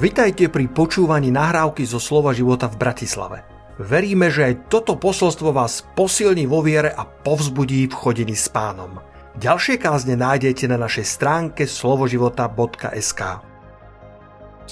[0.00, 3.44] Vitajte pri počúvaní nahrávky zo Slova života v Bratislave.
[3.76, 8.96] Veríme, že aj toto posolstvo vás posilní vo viere a povzbudí v chodení s pánom.
[9.36, 13.44] Ďalšie kázne nájdete na našej stránke slovoživota.sk.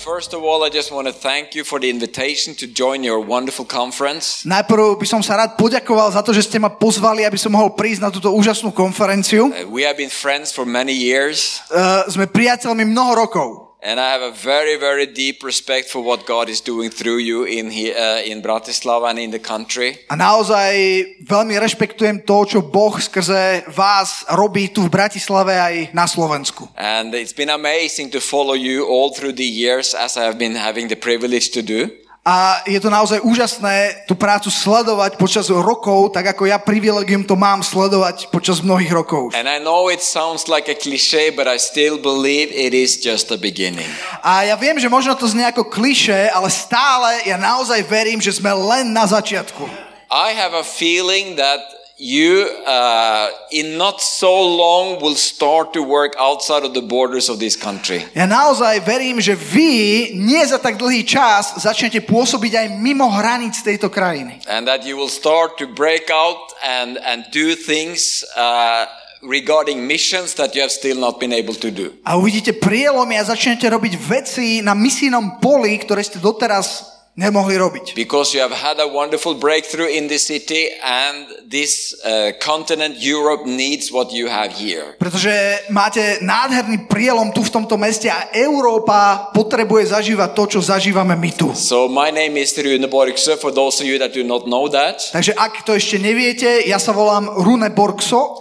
[0.01, 3.21] First of all, I just want to thank you for the invitation to join your
[3.21, 4.49] wonderful conference.
[4.49, 7.77] Najprv by som sa rád poďakoval za to, že ste ma pozvali, aby som mohol
[7.77, 9.53] prísť na túto úžasnú konferenciu.
[9.53, 13.68] Uh, we have been friends for many years, Uh, sme priateľmi mnoho rokov.
[13.81, 17.45] And I have a very, very deep respect for what God is doing through you
[17.45, 20.03] in uh, in Bratislava and in the country.
[20.11, 20.75] A naozaj
[21.23, 26.67] veľmi rešpektujem to, čo Boh skrze vás robí tu v Bratislave aj na Slovensku.
[26.75, 30.59] And it's been amazing to follow you all through the years as I have been
[30.59, 31.95] having the privilege to do.
[32.27, 37.39] A je to naozaj úžasné tú prácu sledovať počas rokov, tak ako ja privilegium to
[37.39, 39.33] mám sledovať počas mnohých rokov.
[39.33, 43.33] And I know it sounds like a cliche, but I still believe it is just
[43.33, 43.89] the beginning.
[44.21, 48.37] A ja viem, že možno to znie ako kliše, ale stále ja naozaj verím, že
[48.37, 49.65] sme len na začiatku.
[50.13, 56.15] I have a feeling that you, uh, in not so long, will start to work
[56.19, 58.07] outside of the borders of this country.
[58.15, 63.67] Ja naozaj verím, že vy nie za tak dlhý čas začnete pôsobiť aj mimo hraníc
[63.67, 64.39] tejto krajiny.
[64.47, 68.87] And that you will start to break out and, and do things uh,
[69.23, 71.91] regarding missions that you have still not been able to do.
[72.07, 77.99] A uvidíte prielomy a začnete robiť veci na misijnom poli, ktoré ste doteraz nemohli robiť.
[77.99, 83.43] Because you have had a wonderful breakthrough in this city and this uh, continent, Europe,
[83.43, 84.95] needs what you have here.
[85.03, 91.19] Pretože máte nádherný prielom tu v tomto meste a Európa potrebuje zažívať to, čo zažívame
[91.19, 91.51] my tu.
[91.59, 95.03] So my name is Rune Borgsø, for those of you that do not know that.
[95.11, 98.39] Takže ak to ešte neviete, ja sa volám Rune Borgso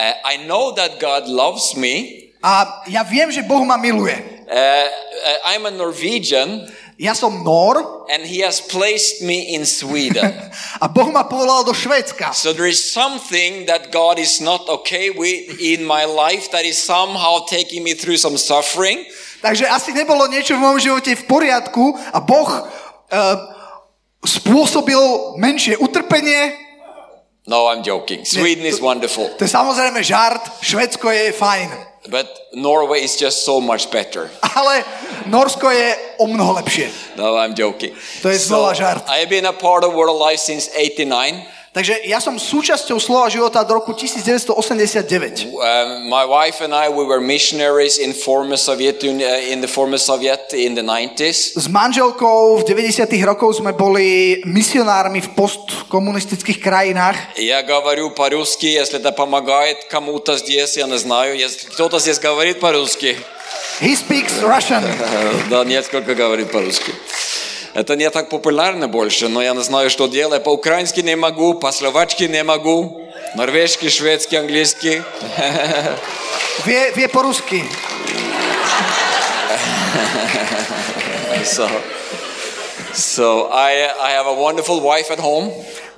[0.00, 2.24] Uh, I know that God loves me.
[2.40, 4.16] a ja viem, že Boh ma miluje.
[4.16, 6.64] Uh, uh, I'm a Norwegian,
[7.00, 10.36] Ja som Nor and He has placed me in Sweden.
[10.84, 12.36] a Boh ma povolal do Švédska.
[12.36, 16.76] so there is something that God is not okay with in my life that is
[16.76, 19.08] somehow taking me through some suffering.
[19.40, 23.36] Takže asi nebolo niečo v môjom živote v poriadku a Boh uh,
[24.20, 25.00] spôsobil
[25.40, 26.52] menšie utrpenie.
[27.48, 28.28] No, I'm joking.
[28.28, 31.89] Sweden is wonderful, To je samozrejme žart, Švedsko je fajn.
[32.08, 34.30] But Norway is just so much better.
[34.56, 34.84] Ale
[35.28, 36.88] Norsko je o mnoho lepšie.
[37.16, 37.92] No, I'm joking.
[38.22, 39.04] To je znova žart.
[39.08, 41.59] I have been a part of World Life since 89.
[41.75, 45.43] Takže ja som súčasťou slova života od roku 1989.
[45.43, 49.67] Um, my wife and I, we were missionaries in former Soviet Union, uh, in the
[49.67, 51.59] former Soviet in the 90s.
[51.59, 53.11] S manželkou v 90.
[53.27, 57.35] rokoch sme boli misionármi v postkomunistických krajinách.
[57.35, 61.35] Я говорю по-русски, если это помогает кому-то здесь, я не знаю.
[61.35, 63.19] Если кто-то здесь говорит по-русски.
[63.83, 64.79] He speaks Russian.
[65.51, 66.95] Да, несколько говорит по-русски.
[67.72, 70.42] Это не так популярно больше, но я не знаю, что делать.
[70.42, 73.00] По-украински не могу, по-словачски не могу.
[73.36, 75.02] Норвежский, шведский, английский.
[76.66, 77.64] Vie po rusky.
[81.44, 81.68] So,
[82.92, 85.50] so I, I have a wonderful wife at home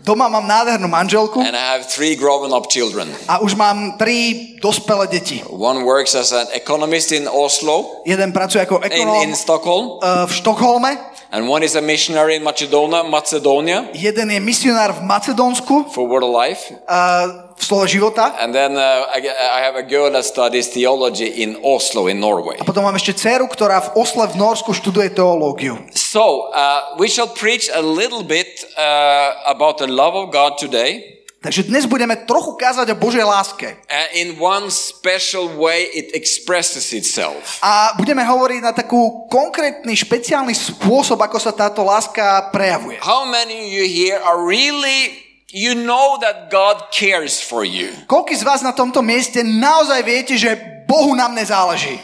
[0.02, 3.06] Doma mám nádhernú manželku and I have three grown up children.
[3.30, 5.38] a už mám tri dospelé deti.
[5.46, 10.26] One works as an economist in Oslo, Jeden pracuje ako in, ekonóm in Stockholm, uh,
[10.26, 10.90] v Štokholme,
[11.30, 16.26] and one is a missionary in Macedonia, Macedonia jeden je misionár v Macedónsku for Word
[16.26, 16.74] of Life.
[16.90, 21.46] uh, v slove života And then uh, I, I have a girl that studies theology
[21.46, 22.58] in Oslo, in Norway.
[22.58, 25.78] a potom mám ešte dceru, ktorá v Osle v Norsku študuje teológiu.
[25.94, 31.22] So, uh, we shall preach a little bit uh, about the love of God today.
[31.42, 33.74] Takže dnes budeme trochu kázať o Božej láske.
[33.90, 37.58] Uh, in one special way, it expresses itself.
[37.66, 43.02] A budeme hovoriť na takú konkrétny, špeciálny spôsob, ako sa táto láska prejavuje.
[43.02, 45.18] How many you here are really,
[45.52, 47.92] you know that God cares for you?
[48.08, 50.56] Koľko z vás na tomto mieste naozaj viete, že
[50.88, 52.00] Bohu na mne záleží?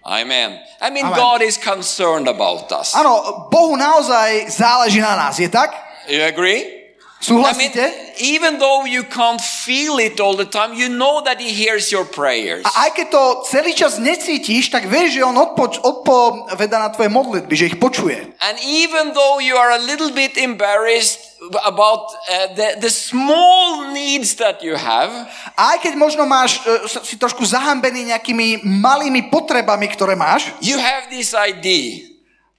[0.00, 0.56] Amen.
[0.80, 1.20] I mean, Amen.
[1.20, 2.96] God is concerned about us.
[2.96, 5.76] Áno, Bohu naozaj záleží na nás, je tak?
[6.08, 6.79] You agree?
[7.20, 7.84] I mean, Súhlasíte?
[8.16, 12.08] even though you can't feel it all the time, you know that He hears your
[12.08, 12.64] prayers.
[12.64, 17.12] A aj keď to celý čas necítiš, tak vieš, že on odpoč, odpoveda na tvoje
[17.12, 18.32] modlitby, že ich počuje.
[18.40, 24.40] And even though you are a little bit embarrassed about uh, the, the small needs
[24.40, 25.12] that you have,
[25.60, 31.08] aj keď možno máš, e, si trošku zahambený nejakými malými potrebami, ktoré máš, you have
[31.12, 32.09] this idea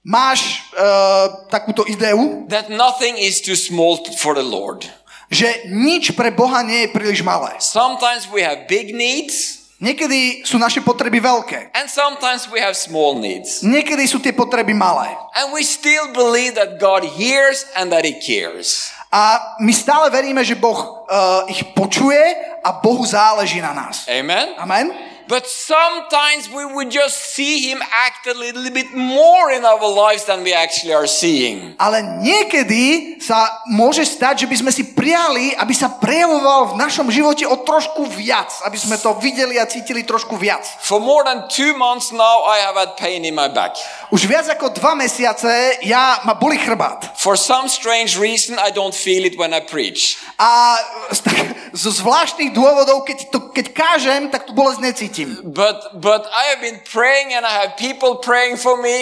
[0.02, 4.86] máš uh, takúto ideu, that nothing is too small for the Lord.
[5.32, 7.56] že nič pre Boha nie je príliš malé.
[7.56, 11.74] Sometimes we have big needs, Niekedy sú naše potreby veľké.
[11.74, 13.66] And sometimes we have small needs.
[13.66, 15.10] Niekedy sú tie potreby malé.
[15.34, 18.94] And we still believe that God hears and that He cares.
[19.10, 22.22] A my stále veríme, že Boh uh, ich počuje
[22.62, 24.06] a Bohu záleží na nás.
[24.06, 24.54] Amen?
[24.54, 24.94] Amen?
[25.28, 30.24] But sometimes we would just see Him act a little bit more in our lives
[30.26, 31.74] than we actually are seeing.
[31.78, 37.08] Ale niekedy sa môže stať, že by sme si prijali, aby sa prejavoval v našom
[37.08, 38.50] živote o trošku viac.
[38.66, 40.66] Aby sme to videli a cítili trošku viac.
[40.82, 43.78] For more than two months now, I have had pain in my back.
[44.10, 47.14] Už viac ako dva mesiace ja ma boli chrbát.
[47.16, 50.18] For some strange reason, I don't feel it when I preach.
[50.36, 50.76] A
[51.72, 55.11] zo zvláštnych dôvodov, keď, to, keď kážem, tak tu bolesť necítim
[55.43, 58.97] But but I have been praying and I have people praying for me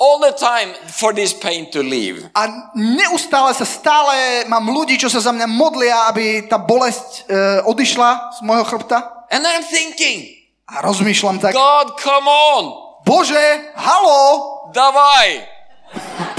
[0.00, 2.24] all the time for this pain to leave.
[2.32, 7.36] A neustále sa stále mám ľudí, čo sa za mňa modlia, aby tá bolesť e,
[7.68, 9.28] odišla z môjho chrbta.
[9.30, 10.40] And I'm thinking,
[10.70, 12.64] A rozmýšľam tak, God, come on.
[13.04, 15.44] Bože, halo, Давай.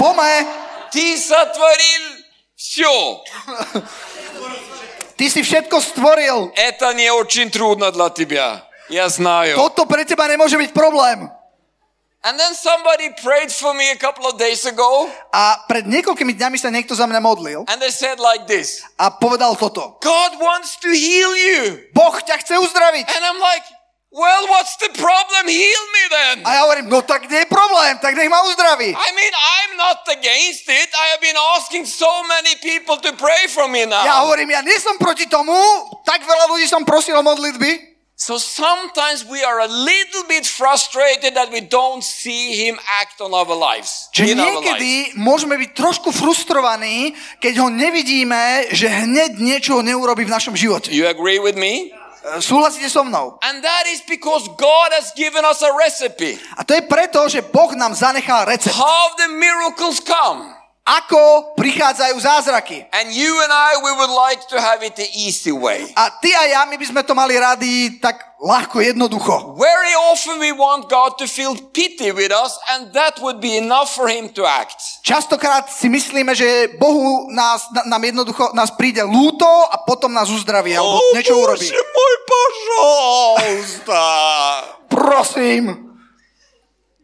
[0.00, 0.48] pome,
[0.92, 2.04] Ты сотворил
[2.56, 3.22] все.
[5.16, 6.52] ty si všetko stvoril.
[6.56, 8.64] Это не очень трудно для тебя.
[8.87, 9.55] Ja znajú.
[9.59, 11.27] Toto pre teba nemôže byť problém.
[12.25, 15.07] And then somebody prayed for me a couple of days ago.
[15.31, 17.63] A pred niekoľkými dňami sa niekto za mňa modlil.
[17.69, 18.83] And they said like this.
[18.99, 19.95] A povedal toto.
[20.01, 21.87] God wants to heal you.
[21.95, 23.05] Boh ťa chce uzdraviť.
[23.07, 23.63] And I'm like,
[24.07, 25.43] Well, what's the problem?
[25.51, 26.35] Heal me then.
[26.47, 28.95] A ja hovorím, no tak nie je problém, tak nech ma uzdraví.
[28.95, 30.89] I mean, I'm not against it.
[30.95, 34.07] I have been asking so many people to pray for me now.
[34.07, 35.53] Ja hovorím, ja nie som proti tomu,
[36.07, 37.96] tak veľa ľudí som prosil o modlitby.
[38.17, 43.29] So sometimes we are a little bit frustrated that we don't see him act on
[43.29, 44.09] our lives.
[44.09, 44.57] Že in our lives.
[44.57, 50.89] niekedy môžeme byť trošku frustrovaní, keď ho nevidíme, že hneď niečo neurobi v našom živote.
[50.89, 51.93] You agree with me?
[51.93, 53.37] E, Súhlasíte so mnou?
[53.45, 56.41] And that is because God has given us a recipe.
[56.57, 58.73] A to je preto, že Boh nám zanechal recept.
[58.73, 60.56] How the miracles come
[60.87, 62.87] ako prichádzajú zázraky.
[62.95, 65.83] And you and I, we would like to have it the easy way.
[65.99, 69.59] A ty a ja, my by sme to mali radi tak ľahko, jednoducho.
[69.59, 73.91] Very often we want God to feel pity with us and that would be enough
[73.91, 75.03] for him to act.
[75.03, 80.71] Častokrát si myslíme, že Bohu nás, nám jednoducho nás príde lúto a potom nás uzdraví
[80.71, 81.67] alebo oh, niečo Bože urobí.
[81.67, 82.13] Môj,
[84.87, 85.86] Prosím.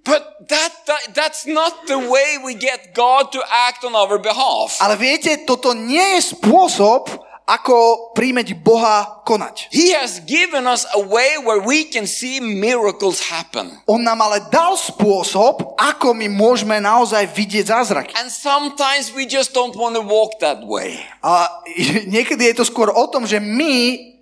[0.04, 4.76] But that, that, that's not the way we get God to act on our behalf.
[4.84, 7.08] Ale viete, toto nie je spôsob,
[7.44, 9.68] ako príjmeť Boha konať.
[9.72, 13.84] He has given us a way where we can see miracles happen.
[13.84, 18.16] On nám ale dal spôsob, ako my môžeme naozaj vidieť zázraky.
[18.16, 21.04] And sometimes we just don't want to walk that way.
[21.20, 21.52] A
[22.16, 24.13] niekedy je to skôr o tom, že my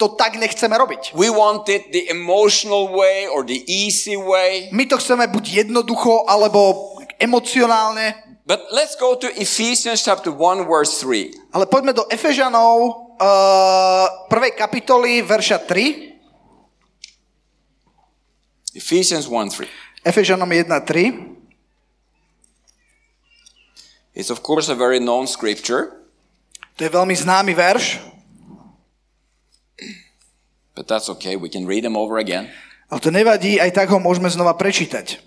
[0.00, 1.12] to tak nechceme robiť.
[1.12, 4.72] We want it the emotional way or the easy way.
[4.72, 8.16] My to chceme buď jednoducho, alebo emocionálne.
[8.48, 11.52] But let's go to Ephesians chapter 1 verse 3.
[11.52, 16.16] Ale poďme do Efežanov uh, prvej kapitoly, verša 3.
[18.72, 19.68] Ephesians 1 3.
[20.08, 21.36] Efežanom 1.3.
[24.16, 26.00] It's of course a very known scripture,
[26.80, 28.00] To je veľmi známy verš,
[30.74, 31.36] but that's okay.
[31.36, 32.50] We can read them over again.
[32.90, 35.22] ale to nevadí, aj tak ho môžeme znova prečítať.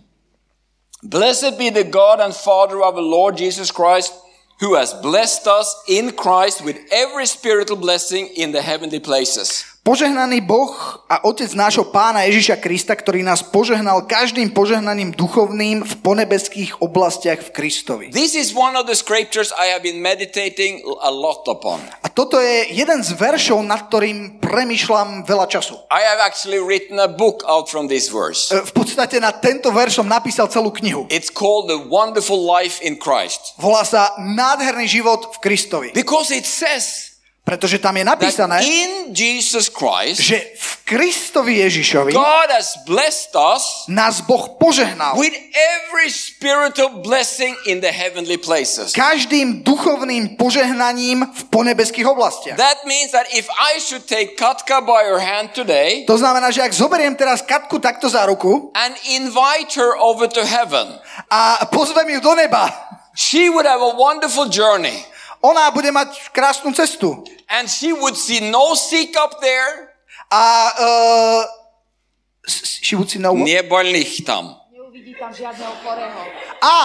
[1.04, 4.16] Blessed be the God and Father of our Lord Jesus Christ,
[4.60, 9.73] who has blessed us in Christ with every spiritual blessing in the heavenly places.
[9.84, 10.72] Požehnaný Boh
[11.12, 17.44] a Otec nášho Pána Ježiša Krista, ktorý nás požehnal každým požehnaním duchovným v ponebeských oblastiach
[17.44, 18.06] v Kristovi.
[18.08, 21.84] This is one of the scriptures I have been meditating a lot upon.
[22.00, 25.76] A toto je jeden z veršov, nad ktorým premyšľam veľa času.
[25.92, 28.56] I have actually written a book out from this verse.
[28.56, 31.12] E, V podstate na tento verš som napísal celú knihu.
[31.12, 33.60] It's called The Wonderful Life in Christ.
[33.60, 35.88] Volá sa Nádherný život v Kristovi.
[35.92, 37.13] Because it says
[37.44, 43.36] Pretože tam je that napísané, in Jesus Christ, že v Kristovi Ježišovi God has blessed
[43.36, 48.96] us nás Boh požehnal with every spiritual blessing in the heavenly places.
[48.96, 52.56] každým duchovným požehnaním v ponebeských oblastiach.
[52.56, 56.64] That means that if I should take Katka by her hand today To znamená, že
[56.64, 60.96] ak zoberiem teraz Katku takto za ruku and invite her over to heaven,
[61.28, 62.72] a pozvem ju do neba,
[63.12, 64.96] she would have a wonderful journey
[65.44, 67.24] ona bude mať krásnu cestu.
[67.52, 69.92] And she would see no sick up there.
[70.32, 70.44] A
[70.80, 71.42] uh,
[72.48, 73.36] she would see no...
[73.36, 74.56] Nebolných tam.
[74.72, 76.20] Neuvidí tam žiadneho chorého.
[76.64, 76.78] A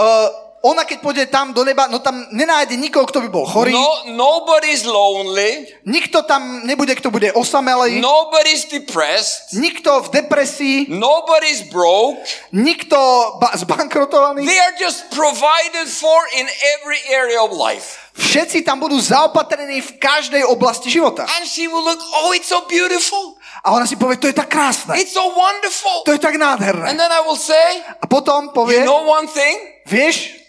[0.00, 3.72] uh, ona keď pôjde tam do neba, no tam nenájde nikoho, kto by bol chorý.
[3.72, 5.64] No, nobody's lonely.
[5.88, 7.96] Nikto tam nebude, kto bude osamelý.
[7.96, 9.56] Nobody's depressed.
[9.56, 10.76] Nikto v depresii.
[10.92, 12.20] Nobody's broke.
[12.52, 12.96] Nikto
[13.40, 14.44] ba- zbankrotovaný.
[14.44, 16.44] They are just provided for in
[16.76, 17.96] every area of life.
[18.20, 21.24] Všetci tam budú zaopatrení v každej oblasti života.
[21.40, 23.40] And she will look, oh, it's so beautiful.
[23.64, 24.92] A ona si povie, to je tak krásne.
[25.00, 26.04] It's so wonderful.
[26.04, 26.84] To je tak nádherné.
[26.92, 29.56] And then I will say, A potom povie, you know one thing?
[29.88, 30.39] vieš,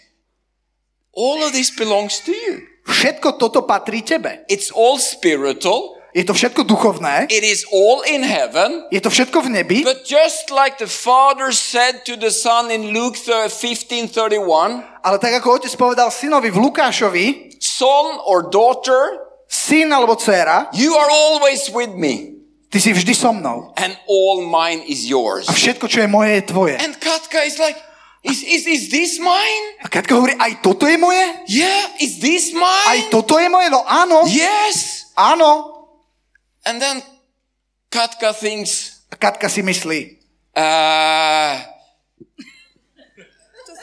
[1.12, 2.64] All of this belongs to you.
[2.88, 4.42] všetko toto patrí tebe.
[4.48, 6.00] It's all spiritual.
[6.12, 8.84] Je to všetko duchovné, It is all in heaven.
[8.92, 12.92] je to všetko v nebi, But just like the father said to the son in
[12.92, 17.26] Luke 15:31, ale tak ako otec povedal synovi v Lukášovi,
[17.60, 23.32] son or daughter, syn alebo dcéra, you are always with me, ty si vždy so
[23.32, 23.72] mnou.
[23.80, 25.48] and all mine is yours.
[25.48, 26.76] A všetko, čo je moje, je tvoje.
[26.76, 27.80] And Katka is like,
[28.22, 29.64] is, is, is this mine?
[29.82, 31.22] A Katka hovorí, aj toto je moje?
[31.50, 33.10] Yeah, is this Aj mine?
[33.10, 33.66] toto je moje?
[33.68, 35.10] No áno, Yes.
[35.18, 35.82] áno.
[36.62, 37.02] And then
[37.90, 40.16] Katka thinks, A Katka si myslí,
[40.56, 41.54] uh,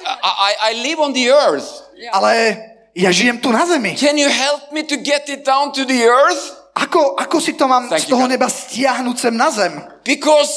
[0.09, 1.67] I, I, live on the earth.
[2.15, 2.57] ale
[2.95, 3.93] ja žijem tu na zemi.
[3.99, 6.55] Can you help me to get it down to the earth?
[6.79, 9.75] Ako, ako si to mám Thank z toho you, neba stiahnuť sem na zem?
[10.07, 10.49] Because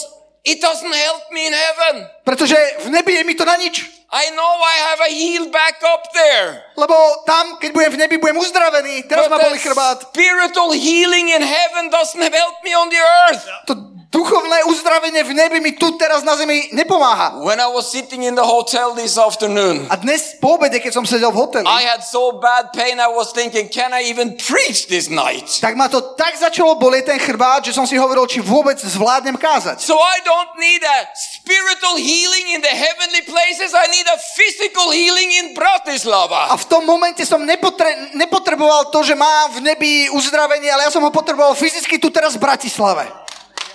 [0.45, 2.07] it doesn't help me in heaven.
[2.27, 2.57] Pretože
[2.87, 4.03] v nebi je mi to na nič.
[4.13, 6.61] I know I have a heel back up there.
[6.77, 6.95] Lebo
[7.25, 9.09] tam, keď budem v nebi, budem uzdravený.
[9.09, 9.99] Teraz ma But boli the chrbát.
[10.13, 13.43] spiritual healing in heaven doesn't help me on the earth.
[13.73, 13.73] To
[14.13, 17.41] duchovné uzdravenie v nebi mi tu teraz na zemi nepomáha.
[17.41, 21.05] When I was sitting in the hotel this afternoon, A dnes po obede, keď som
[21.09, 24.85] sedel v hoteli, I had so bad pain I was thinking, can I even preach
[24.87, 25.49] this night?
[25.65, 29.41] tak ma to tak začalo bolieť ten chrbát, že som si hovoril, či vôbec zvládnem
[29.41, 29.81] kázať.
[29.81, 33.73] So I don't need a spiritual healing in the heavenly places.
[33.73, 36.53] I need a physical healing in A Bratislava.
[36.53, 41.01] v tom momente som nepotre- nepotreboval to, že mám v nebi uzdravenie, ale ja som
[41.01, 43.22] ho potreboval fyzicky tu teraz v Bratislave.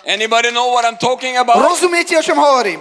[0.08, 1.60] Anybody know what I'm talking about?
[1.60, 2.80] Rozumiete, o čom hovorím?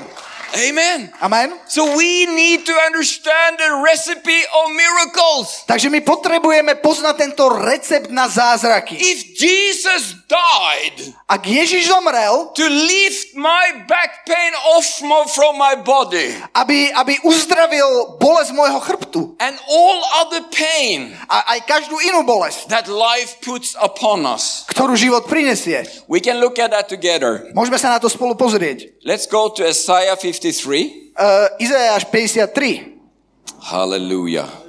[0.54, 1.10] Amen.
[1.20, 1.58] Amen?
[1.66, 5.66] So we need to understand the recipe of miracles.
[5.66, 8.96] Takže my potrebujeme poznať tento recept na zázraky.
[8.96, 14.86] If Jesus died Ak Ježiš zomrel, to lift my back pain off
[15.32, 21.58] from my body aby, aby uzdravil bolesť môjho chrbtu and all other pain a aj
[21.66, 25.86] každú inú bolesť, that life puts upon us, ktorú život prinesie.
[26.10, 27.46] we can look at that together.
[27.54, 28.98] Môžeme sa na to spolu pozrieť.
[29.06, 31.16] Let's go to Isaiah 53.
[31.16, 32.96] Uh, Izajáš 53.
[33.66, 34.65] Hallelujah.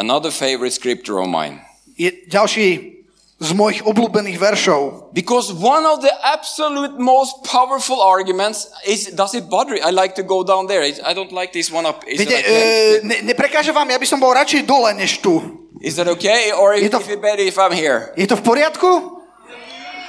[0.00, 1.60] Another favorite scripture of mine.
[2.00, 2.96] Je ďalší
[3.40, 5.12] z mojich obľúbených veršov.
[5.12, 9.84] Because one of the absolute most powerful arguments is, does it bother you?
[9.84, 10.80] I like to go down there.
[10.84, 12.00] I don't like this one up.
[12.08, 12.48] Is, Viete, okay?
[12.48, 15.36] uh, ne, neprekáže vám, ja by som bol radšej dole, než tu.
[15.80, 16.52] is that okay?
[16.52, 18.12] Or Je is to- it better if I'm here?
[18.16, 19.20] Je to v poriadku?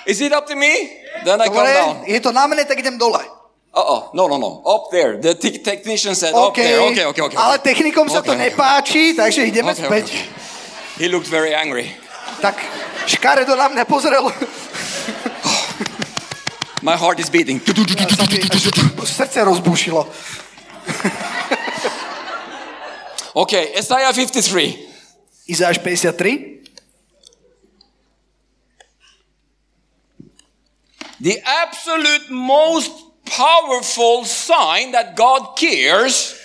[0.08, 0.72] Is it up to me?
[1.28, 2.04] Then I come down.
[2.04, 3.24] Dobre, je to na mne, tak idem dole.
[3.72, 4.12] Uh-oh.
[4.12, 4.60] No, no, no.
[4.68, 5.16] Up there.
[5.16, 6.80] The te- technician said up there.
[6.92, 7.38] Okay, okay, okay.
[7.40, 8.52] Ale technikom sa to Okay, okay.
[8.52, 10.06] nepáči, takže ideme Okay, späť.
[10.12, 10.28] okay.
[11.00, 11.88] He looked very angry.
[12.44, 12.60] Tak
[13.08, 14.28] škaredo na mňa pozrel.
[16.84, 17.64] My heart is beating.
[19.08, 20.04] srdce rozbúšilo.
[23.32, 24.76] Okay, Isaiah 53.
[25.48, 26.60] Izáš 53.
[31.22, 32.92] The absolute most
[33.32, 36.36] powerful sign that God cares.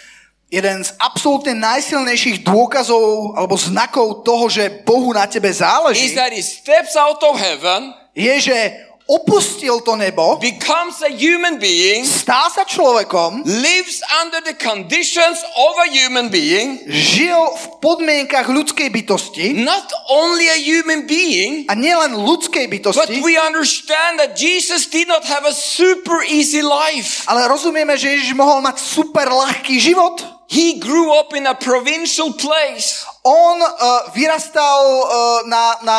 [0.46, 6.30] Jeden z absolútne najsilnejších dôkazov alebo znakov toho, že Bohu na tebe is záleží, that
[6.30, 8.58] He steps out of heaven, je, že
[9.06, 15.72] opustil to nebo, becomes a human being, stál sa človekom, lives under the conditions of
[15.78, 22.18] a human being, žil v podmienkach ľudskej bytosti not only a human being, a nielen
[22.18, 27.22] ľudskej but bytosti, we understand that Jesus did not have a super easy life.
[27.30, 30.35] ale rozumieme, že Ježiš mohol mať super ľahký život.
[30.46, 33.02] He grew up in a provincial place.
[33.26, 35.98] On uh, vyrastal uh, na, na,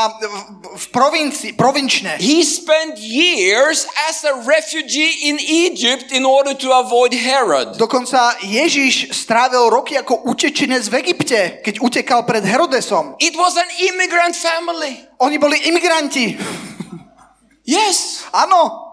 [0.80, 2.16] v, provincii, provinčne.
[2.16, 7.76] He spent years as a refugee in Egypt in order to avoid Herod.
[7.76, 13.20] Dokonca Ježiš strávil roky ako utečenec v Egypte, keď utekal pred Herodesom.
[13.20, 15.04] It was an immigrant family.
[15.20, 16.40] Oni boli imigranti.
[17.68, 18.24] Yes.
[18.32, 18.87] Áno.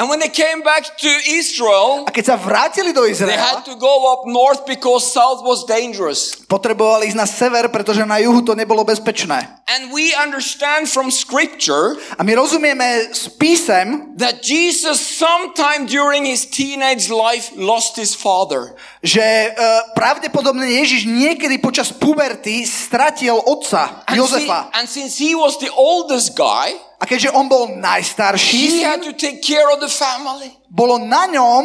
[0.00, 3.68] And when they came back to Israel, A keď sa vrátili do they Izraela, had
[3.68, 6.32] to go up north because south was dangerous.
[6.48, 9.60] potrebovali ísť na sever, pretože na juhu to nebolo bezpečné.
[9.68, 16.48] And we understand from scripture A my rozumieme z písem, that Jesus sometime during his
[16.48, 18.72] teenage life lost his father.
[19.04, 19.54] že uh,
[19.92, 24.72] pravdepodobne Ježiš niekedy počas puberty stratil otca, And, Jozefa.
[24.72, 29.10] and since he was the oldest guy, A keďže on bol najstarší, he had to
[29.18, 30.54] take care of the family.
[30.70, 31.64] bolo na ňom,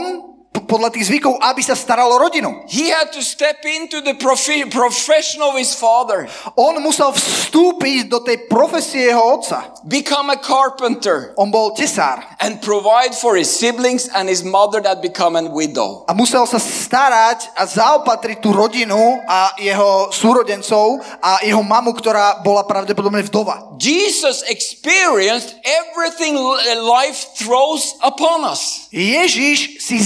[0.65, 2.65] podľa tých zvykov, aby sa staral o rodinu.
[2.65, 8.19] He had to step into the profi- profession of his father, On musel vstúpiť do
[8.19, 9.77] tej profesie jeho otca.
[9.83, 15.01] become a carpenter, On bol tesár and provide for his siblings and his mother that
[15.01, 16.07] become a widow.
[16.07, 22.39] a musel sa starať a zaopatriť tú rodinu a jeho súrodencov a jeho mamu, ktorá
[22.41, 23.75] bola pravdepodobne vdova.
[23.77, 28.87] Jesus experienced everything li- life throws upon us.
[28.89, 29.97] Ježiš si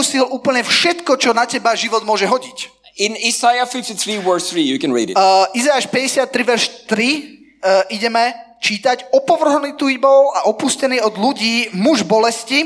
[0.00, 2.72] zakúsil úplne všetko, čo na teba život môže hodiť.
[3.04, 5.16] In Isaiah 53 verse 3, you can read it.
[5.16, 8.32] Uh, Izajáš 53, verš 3 uh, ideme
[8.64, 9.12] čítať.
[9.12, 12.64] Opovrhnutý bol a opustený od ľudí muž bolesti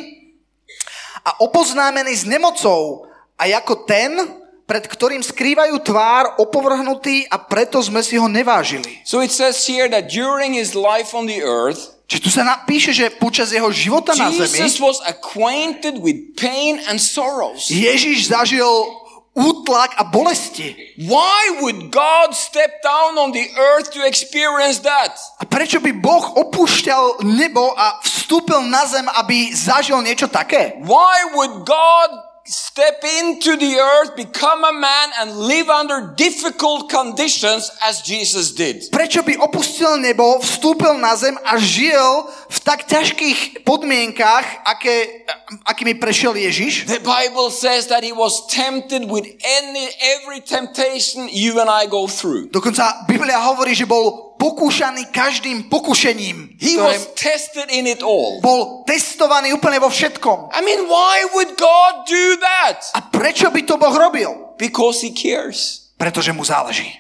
[1.26, 4.14] a opoznámený s nemocou a ako ten,
[4.62, 9.02] pred ktorým skrývajú tvár, opovrhnutý a preto sme si ho nevážili.
[9.02, 12.94] So it says here that during his life on the earth, Čiže tu sa napíše,
[12.94, 17.66] že počas jeho života na zemi Jesus was acquainted with pain and sorrows.
[17.66, 18.70] Ježiš zažil
[19.34, 20.94] útlak a bolesti.
[21.10, 25.18] Why would God step down on the earth to experience that?
[25.42, 30.78] A prečo by Boh opúšťal nebo a vstúpil na zem, aby zažil niečo také?
[30.86, 32.10] Why would God
[32.44, 38.84] step into the earth, become a man, and live under difficult conditions as Jesus did?
[38.92, 45.24] Prečo by opustil nebo, vstúpil na zem a žil v tak ťažkých podmienkách, aké,
[45.64, 46.84] akými prešiel Ježiš?
[46.84, 49.88] The Bible says that he was tempted with any
[50.20, 52.52] every temptation you and I go through.
[52.52, 58.44] Dokonca Biblia hovorí, že bol pokúšaný každým pokušením, He ktoré was tested in it all.
[58.44, 60.52] bol testovaný úplne vo všetkom.
[60.52, 62.84] I mean, why would God do that?
[62.92, 64.52] A prečo by to Boh robil?
[64.60, 65.88] Because he cares.
[65.96, 66.92] Pretože mu záleží.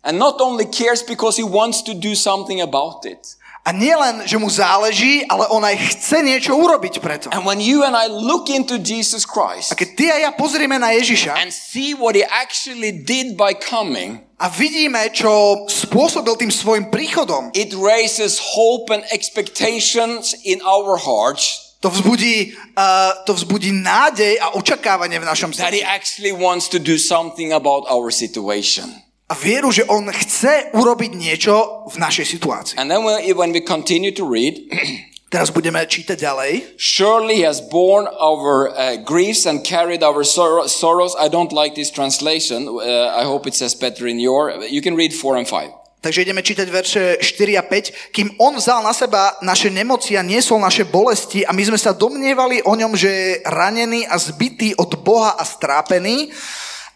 [0.00, 3.20] And not only cares because he wants to do something about it.
[3.60, 7.28] A nie len, že mu záleží, ale on aj chce niečo urobiť preto.
[7.28, 10.80] And when you and I look into Jesus A Christ keď ty a ja pozrieme
[10.80, 16.48] na Ježiša and see what he actually did by coming, a vidíme, čo spôsobil tým
[16.48, 23.72] svojim príchodom, it raises hope and expectations in our hearts to vzbudí, uh, to vzbudí
[23.72, 25.88] nádej a očakávanie v našom that he srdci.
[25.88, 28.88] actually wants to do something about our situation.
[29.30, 32.74] A vieru, že on chce urobiť niečo v našej situácii.
[32.82, 34.58] And then when we continue to read,
[35.30, 36.74] Teraz budeme čítať ďalej.
[36.74, 41.14] surely he has borne our uh, griefs and carried our sorrow- sorrows.
[41.14, 42.66] I don't like this translation.
[42.66, 44.50] Uh, I hope it says better in your.
[44.66, 46.02] You can read 4 and 5.
[46.02, 48.10] Takže ideme čítať verše 4 a 5.
[48.10, 51.94] Kým on vzal na seba naše nemoci a niesol naše bolesti a my sme sa
[51.94, 56.34] domnievali o ňom, že je ranený a zbitý od Boha a strápený,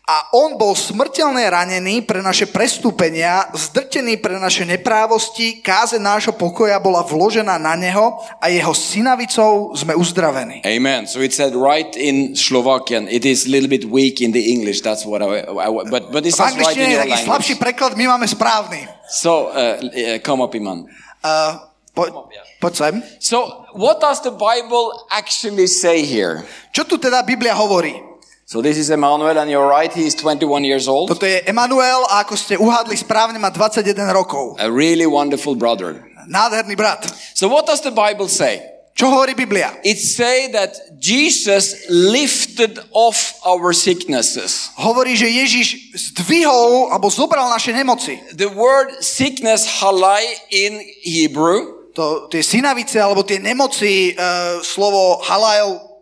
[0.04, 6.76] a on bol smrteľne ranený pre naše prestúpenia, zdrtený pre naše neprávosti, káze nášho pokoja
[6.76, 10.60] bola vložená na neho a jeho synavicou sme uzdravení.
[10.68, 11.08] Amen.
[11.08, 13.08] So it said right in Slovakian.
[13.08, 14.84] It is a little bit weak in the English.
[14.84, 17.64] That's what I, I but but V says right in your taký slabší language.
[17.64, 18.84] preklad, my máme správny.
[19.08, 20.84] So uh, uh, come up, Iman.
[21.24, 21.64] Uh,
[21.96, 22.28] po,
[22.60, 22.94] poď sem.
[23.24, 26.44] So what does the Bible actually say here?
[26.76, 28.13] Čo tu teda Biblia hovorí?
[28.44, 29.90] So this is Emmanuel, and you're right.
[29.90, 31.08] He is 21 years old.
[31.08, 34.60] Toto je Emanuel a ako ste uhádli správne, má 21 rokov.
[34.60, 36.04] A really wonderful brother.
[36.28, 37.08] Nádherný brat.
[37.32, 38.60] So what does the Bible say?
[38.94, 39.74] Čo hovorí Biblia?
[39.80, 44.70] It say that Jesus lifted off our sicknesses.
[44.76, 48.20] Hovorí, že Ježiš zdvihol alebo zobral naše nemoci.
[48.36, 55.93] The word sickness halai in Hebrew, To, tie synavice alebo tie nemoci, uh, slovo halajl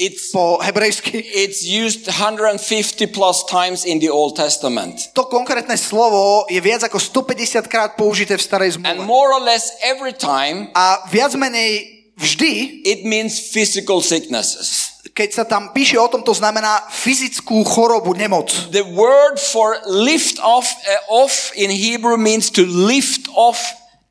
[0.00, 2.56] it's po hebrejsky, it's used 150
[3.12, 5.12] plus times in the Old Testament.
[5.12, 9.04] to konkrétne slovo je viac ako 150 krát použité v starej And zmluve.
[9.04, 14.88] more or less every time A viac menej vždy, it means physical sicknesses.
[15.10, 18.48] keď sa tam píše o tom, to znamená fyzickú chorobu, nemoc.
[18.72, 23.58] The word for lift off uh, off in Hebrew means to lift off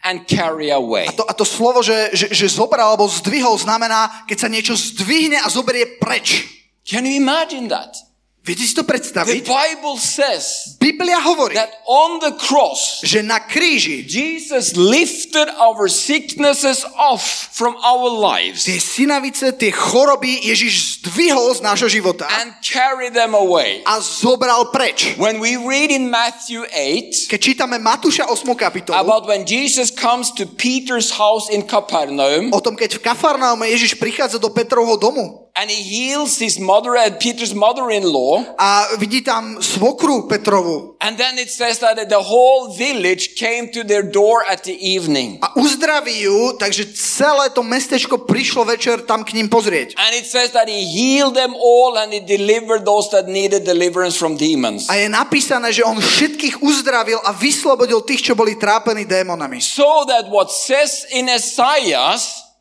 [0.04, 1.08] and carry away.
[1.08, 4.74] A to, a to slovo, že, že, že zobral alebo zdvihol, znamená, keď sa niečo
[4.76, 6.48] zdvihne a zoberie preč.
[6.88, 7.94] Can you imagine that?
[8.40, 9.44] Viete si to The predstaviť?
[9.46, 16.88] Bible says Biblia hovorí, that on the cross, že na kríži Jesus lifted our sicknesses
[16.98, 23.12] off from our lives tie synavice, tie choroby Ježiš zdvihol z nášho života and carried
[23.12, 23.84] them away.
[23.84, 25.20] a zobral preč.
[25.20, 28.48] When we read in Matthew 8 Keď čítame Matúša 8.
[28.56, 33.68] kapitolu, about when Jesus comes to Peter's house in Capernaum o tom, keď v Kafarnaume
[33.68, 39.20] Ježiš prichádza do Petrovho domu and he heals his mother and Peter's mother-in-law, a vidí
[39.20, 44.44] tam svokru Petrovu and then it says that the whole village came to their door
[44.48, 45.40] at the evening.
[45.42, 49.96] a uzdraví ju, takže celé to mestečko prišlo večer tam k ním pozrieť.
[49.96, 54.20] And it says that he healed them all and he delivered those that needed deliverance
[54.20, 54.88] from demons.
[54.92, 59.64] A je napísané, že on všetkých uzdravil a vyslobodil tých, čo boli trápení démonami.
[59.64, 62.20] So that what says in Isaiah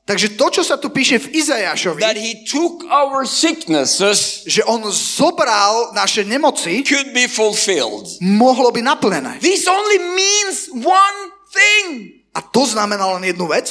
[0.08, 4.80] Takže to, čo sa tu píše v Izajašovi, that he took our sicknesses že on
[4.88, 8.08] zobral naše nemoci, could be fulfilled.
[8.24, 9.36] mohlo by naplnené.
[9.44, 11.18] This only means one
[11.52, 12.24] thing.
[12.32, 13.68] A to znamená len jednu vec.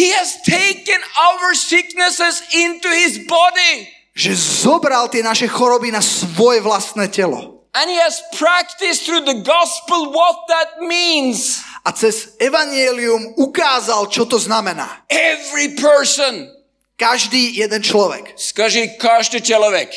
[0.00, 3.84] He has taken our sicknesses into his body.
[4.16, 4.32] Že
[4.64, 7.68] zobral tie naše choroby na svoje vlastné telo.
[7.76, 14.25] And he has practiced through the gospel what that means A cez evanielium ukázal, čo
[14.25, 15.05] to znamená.
[15.11, 16.49] Every person.
[16.95, 18.39] Každý jeden človek.
[18.39, 19.91] Скажи, каждый человек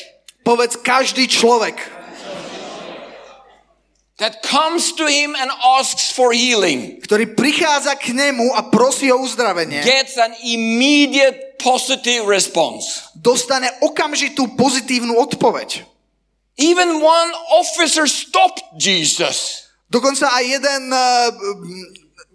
[0.49, 1.77] Povedz každý človek,
[4.17, 9.21] that comes to him and asks for healing ktorý prichádza k nemu a prosí o
[9.21, 13.13] uzdravenie, gets an immediate positive response.
[13.13, 15.85] dostane okamžitú pozitívnu odpoveď.
[16.57, 19.62] Even one officer stopped Jesus.
[19.94, 21.30] Dokonca aj jeden uh,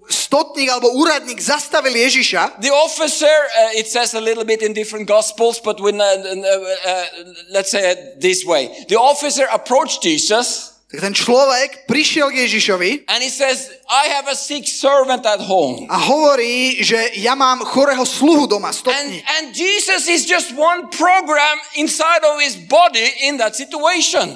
[0.08, 5.04] stotník alebo úradník zastavil Ježiša The officer, uh, it says a little bit in different
[5.04, 7.04] gospels, but when, uh, uh,
[7.52, 8.70] let's say it this way.
[8.88, 14.24] The officer approached Jesus tak ten človek prišiel k Ježišovi and he says, I have
[14.24, 15.84] a sick servant at home.
[15.92, 19.20] a hovorí, že ja mám chorého sluhu doma, And, stotník.
[19.20, 24.32] and Jesus is just one program inside of his body in that situation.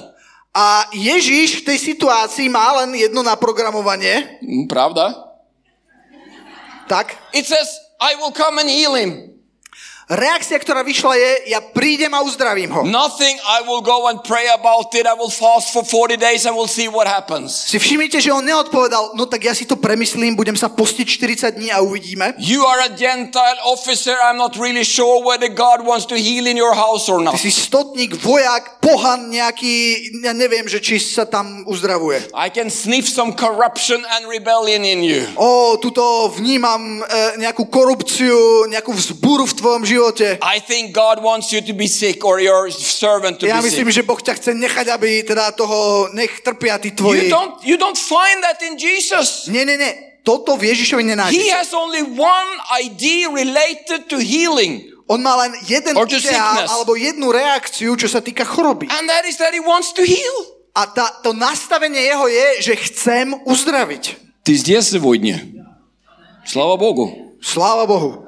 [0.53, 4.37] A Ježiš v tej situácii má len jedno naprogramovanie,
[4.69, 5.33] Pravda?
[6.85, 7.65] tak It says,
[7.97, 9.32] I will come and heal him.
[10.13, 12.81] Reakcia, ktorá vyšla je, ja prídem a uzdravím ho.
[12.85, 15.09] Nothing, I will go and pray about it.
[15.09, 17.51] I will fast for 40 days and we'll see what happens.
[17.51, 21.07] Si všimnite, že on neodpovedal, no tak ja si to premyslím, budem sa postiť
[21.51, 22.37] 40 dní a uvidíme.
[22.37, 24.13] You are a Gentile officer.
[24.29, 27.35] I'm not really sure whether God wants to heal in your house or not.
[27.35, 32.29] Ty si stotník, vojak, pohan nejaký, ja neviem, že či sa tam uzdravuje.
[32.37, 35.25] I can sniff some corruption and rebellion in you.
[35.39, 40.02] O, tuto vnímam e, nejakú korupciu, nejakú vzburu v tvojom živote
[40.42, 43.86] I think God wants you to be sick or your servant to Ja be myslím,
[43.92, 44.00] sick.
[44.00, 47.28] že Boh ťa chce nechať, aby teda toho, nech trpia tí You tvoji.
[47.30, 49.46] don't, you don't find that in Jesus.
[49.46, 50.20] Nie, nie, nie.
[50.24, 51.52] Toto v Ježišovi He nenájdete.
[51.56, 54.84] has only one idea related to healing.
[55.08, 56.68] On má len jeden Or to ideál sickness.
[56.68, 58.92] alebo jednu reakciu, čo sa týka choroby.
[58.92, 60.36] And that is that he wants to heal.
[60.76, 64.20] A tá, to nastavenie jeho je, že chcem uzdraviť.
[64.44, 65.40] Ты здесь сегодня.
[66.44, 67.36] Слава Богу.
[67.40, 68.21] Sláva Bohu.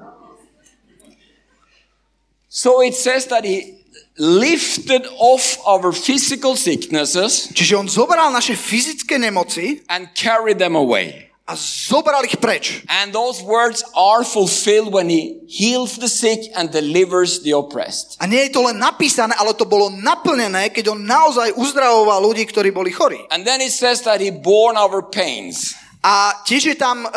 [2.55, 3.83] So it says that he
[4.15, 11.35] lifted off our physical sicknesses Čiže on zobral naše fyzické nemoci and carried them away.
[11.45, 12.81] a zobral ich preč.
[12.89, 18.17] And those words are fulfilled when he heals the sick and delivers the oppressed.
[18.17, 22.49] A nie je to len napísané, ale to bolo naplnené, keď on naozaj uzdravoval ľudí,
[22.49, 23.21] ktorí boli chorí.
[23.29, 25.77] And then it says that he borne our pains.
[26.05, 27.09] A tiež je tam uh,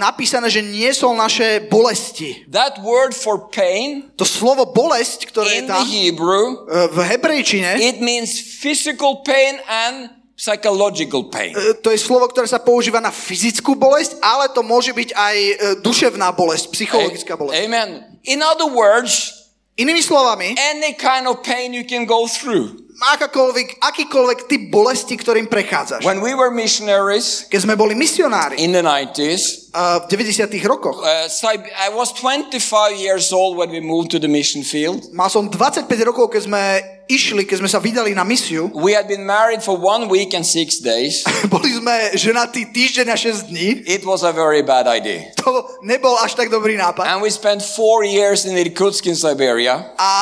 [0.00, 2.40] napísané, že niesol naše bolesti.
[2.48, 7.76] That word for pain To slovo bolesť, ktoré je the tam Hebrew, uh, v hebrejčine,
[7.76, 10.08] it means physical pain and
[10.40, 11.52] psychological pain.
[11.52, 15.36] uh, to je slovo, ktoré sa používa na fyzickú bolesť, ale to môže byť aj
[15.84, 17.60] duševná bolesť, psychologická bolesť.
[17.60, 18.08] Amen.
[18.24, 19.36] In other words,
[19.80, 22.89] Inými slovami, any kind of pain you can go through.
[23.00, 26.04] Akákoľvek, akýkoľvek typ bolesti, ktorým prechádzaš.
[26.04, 31.00] When we were missionaries Keď sme boli misionári in the 90s, uh, v 90 rokoch,
[31.00, 35.08] uh, Sib- I was 25 years old when we moved to the mission field.
[35.12, 36.62] mal som 25 rokov, keď sme
[37.10, 38.70] išli, keď sme sa vydali na misiu.
[38.70, 41.26] We had been married for one week and six days.
[41.50, 43.82] Boli sme ženatí týždeň a 6 dní.
[43.82, 45.34] It was a very bad idea.
[45.42, 47.02] To nebol až tak dobrý nápad.
[47.10, 49.90] And we spent four years in Irkutsk in Siberia.
[49.98, 50.12] A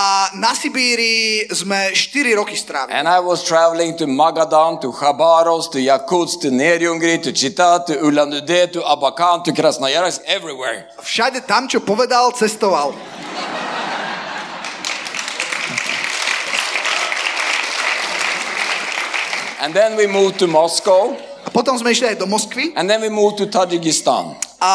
[0.40, 2.56] na Sibíri sme 4 roky
[2.90, 7.96] And I was traveling to Magadan, to Khabarovsk, to Yakutsk, to Neriungri, to Chita, to
[7.96, 10.84] Ulan-Ude, to Abakan, to Krasnoyarsk, everywhere.
[11.00, 12.92] Všade tam, čo povedal, cestoval.
[19.60, 21.16] And then we moved to Moscow.
[21.44, 22.76] A potom sme išli aj do Moskvy.
[22.76, 24.47] And then we moved to Tajikistan.
[24.60, 24.72] A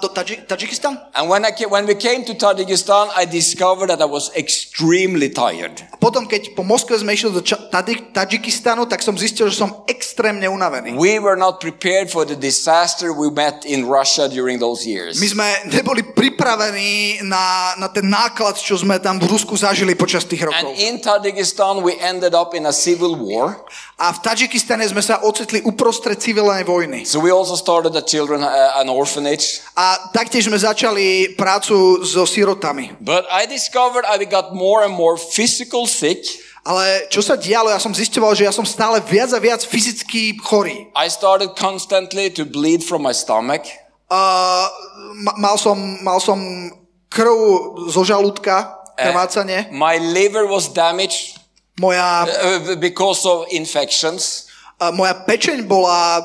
[0.00, 1.00] do Tadži- Tadžikistan.
[1.12, 5.32] And when, I ca- when we came to Tajikistan, I discovered that I was extremely
[5.32, 5.80] tired.
[5.88, 7.40] A potom, keď po Moskve sme išli do
[8.12, 10.92] Tadžikistanu, tak som zistil, že som extrémne unavený.
[10.94, 15.16] We were not prepared for the disaster we met in Russia during those years.
[15.16, 20.28] My sme neboli pripravení na, na ten náklad, čo sme tam v Rusku zažili počas
[20.28, 20.76] tých And rokov.
[20.76, 23.64] in Tajikistan, we ended up in a civil war.
[23.96, 27.06] A v Tadžikistane sme sa ocitli uprostred civilnej vojny.
[27.06, 29.62] So we also started a children uh, an orphanage.
[29.78, 32.90] A taktiež sme začali prácu so sirotami.
[32.98, 36.26] But I discovered I got more and more physical sick.
[36.64, 40.40] Ale čo sa dialo, ja som zistoval, že ja som stále viac a viac fyzicky
[40.40, 40.88] chorý.
[40.96, 43.68] I started constantly to bleed from my stomach.
[44.08, 44.66] Uh,
[45.20, 46.40] ma- mal, som, mal som
[47.12, 47.36] krv
[47.92, 49.68] zo žalúdka, krvácanie.
[49.70, 51.36] My liver was damaged
[51.76, 54.48] Moja, uh, because of infections.
[54.80, 56.24] uh, moja pečeň bola,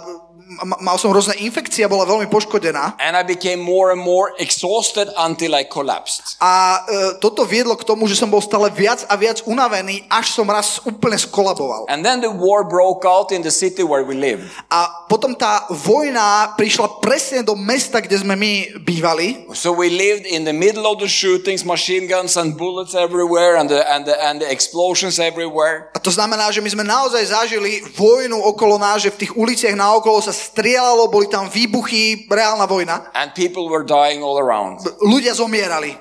[0.81, 2.97] mal som rôzne infekcie, bola veľmi poškodená.
[2.97, 6.41] And I became more and more exhausted until I collapsed.
[6.41, 10.33] A uh, toto viedlo k tomu, že som bol stále viac a viac unavený, až
[10.33, 11.85] som raz úplne skolaboval.
[11.85, 14.49] And then the war broke out in the city where we lived.
[14.73, 19.45] A potom tá vojna prišla presne do mesta, kde sme my bývali.
[19.53, 23.69] So we lived in the middle of the shootings, machine guns and bullets everywhere and
[23.69, 25.93] the, and the, and the explosions everywhere.
[25.93, 29.77] A to znamená, že my sme naozaj zažili vojnu okolo nás, že v tých uliciach
[29.77, 33.11] naokolo sa strieľalo, boli tam výbuchy, reálna vojna.
[33.11, 34.79] And people were dying all around.
[35.03, 35.99] Ľudia zomierali.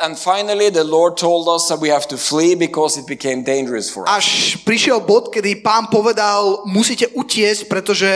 [0.00, 3.92] and finally, the Lord told us that we have to flee because it became dangerous
[3.92, 4.16] for us.
[4.16, 4.26] Až
[4.64, 8.08] prišiel bod, kedy pán povedal, musíte utiesť, pretože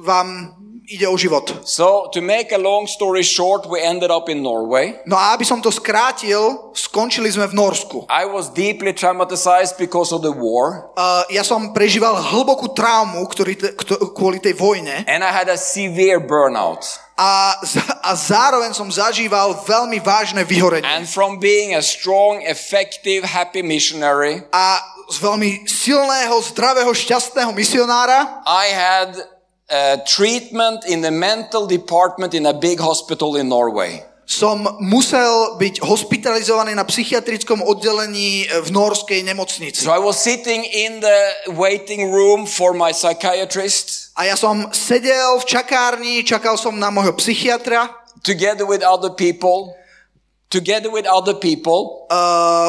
[0.00, 0.59] vám
[0.90, 1.62] ide o život.
[1.62, 4.98] So, to make a long story short, we ended up in Norway.
[5.06, 8.10] No a aby som to skrátil, skončili sme v Norsku.
[8.10, 13.54] I was deeply traumatized because of the war, Uh, ja som prežíval hlbokú traumu ktorý
[13.56, 16.82] te, kto, kvôli tej vojne and I had a severe burnout.
[17.20, 17.52] a,
[18.00, 20.88] a zároveň som zažíval veľmi vážne vyhorenie.
[20.88, 24.80] And from being a strong, effective, happy missionary, A
[25.12, 29.10] z veľmi silného, zdravého, šťastného misionára I had
[29.70, 34.10] uh, treatment in the mental department in a big hospital in Norway.
[34.30, 39.82] som musel byť hospitalizovaný na psychiatrickom oddelení v norskej nemocnici.
[39.82, 45.42] So I was sitting in the waiting room for my psychiatrist A ja som sedel
[45.42, 47.90] v čakárni, čakal som na môjho psychiatra
[48.22, 49.74] together with other people,
[50.46, 52.68] together with other people uh,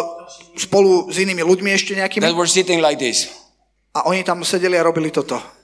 [0.57, 2.25] spolu s inými ľuďmi ešte nejakými.
[2.25, 3.29] that were sitting like this.
[3.91, 5.60] A oni tam sedeli a robili toto.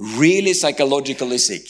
[0.00, 1.68] Really psychologically sick.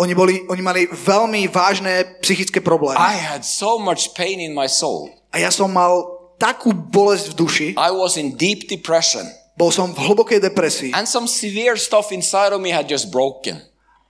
[0.00, 2.96] Oni, boli, oni mali veľmi vážne psychické problémy.
[2.96, 5.12] I had so much pain in my soul.
[5.28, 6.08] A ja som mal
[6.40, 9.28] takú bolesť v duši, I was in deep depression.
[9.60, 13.60] bol som v hlbokej depresii And some severe stuff inside of me had just broken.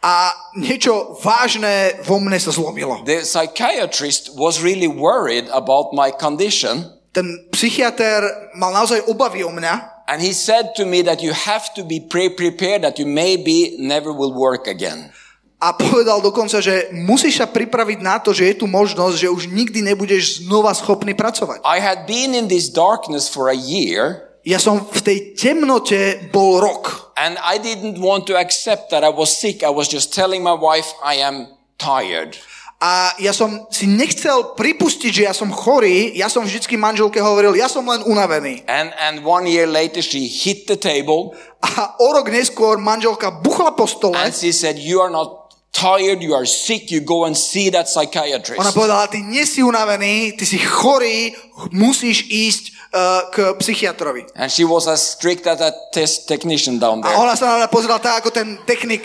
[0.00, 3.04] a niečo vážne vo mne sa zlomilo.
[3.04, 6.88] The psychiatrist was really worried about my condition.
[7.12, 8.24] Ten psychiatr
[8.56, 12.03] mal naozaj obavy o mňa And he said to me that you have to be
[12.03, 15.14] pre- prepared that you maybe never will work again.
[15.61, 19.53] a povedal dokonca, že musíš sa pripraviť na to, že je tu možnosť, že už
[19.53, 21.61] nikdy nebudeš znova schopný pracovať.
[21.68, 26.64] I had been in this darkness for a year Ja som v tej temnote bol
[26.64, 27.12] rok.
[27.20, 29.61] and I didn't want to accept that I was sick.
[29.61, 32.40] I was just telling my wife I am tired.
[32.81, 37.53] A ja som si nechcel pripustiť, že ja som chorý, ja som vždycky manželke hovoril,
[37.53, 38.64] ja som len unavený.
[38.64, 43.77] And, and one year later she hit the table A o rok neskôr manželka buchla
[43.77, 47.37] po stole, and she said, you are not tired, you are sick, you go and
[47.37, 48.57] see that psychiatrist.
[48.57, 51.37] ona povedala, ty nie si unavený, ty si chorý,
[51.77, 52.64] musíš ísť
[52.97, 54.25] uh, k psychiatrovi.
[54.40, 57.21] And she was as strict as that test technician down A there.
[57.21, 59.05] ona sa na mňa pozerala tak, ako ten technik,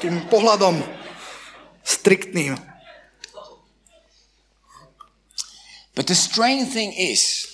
[0.00, 0.80] tým pohľadom
[1.84, 2.69] striktným.
[5.94, 7.50] But the strange thing is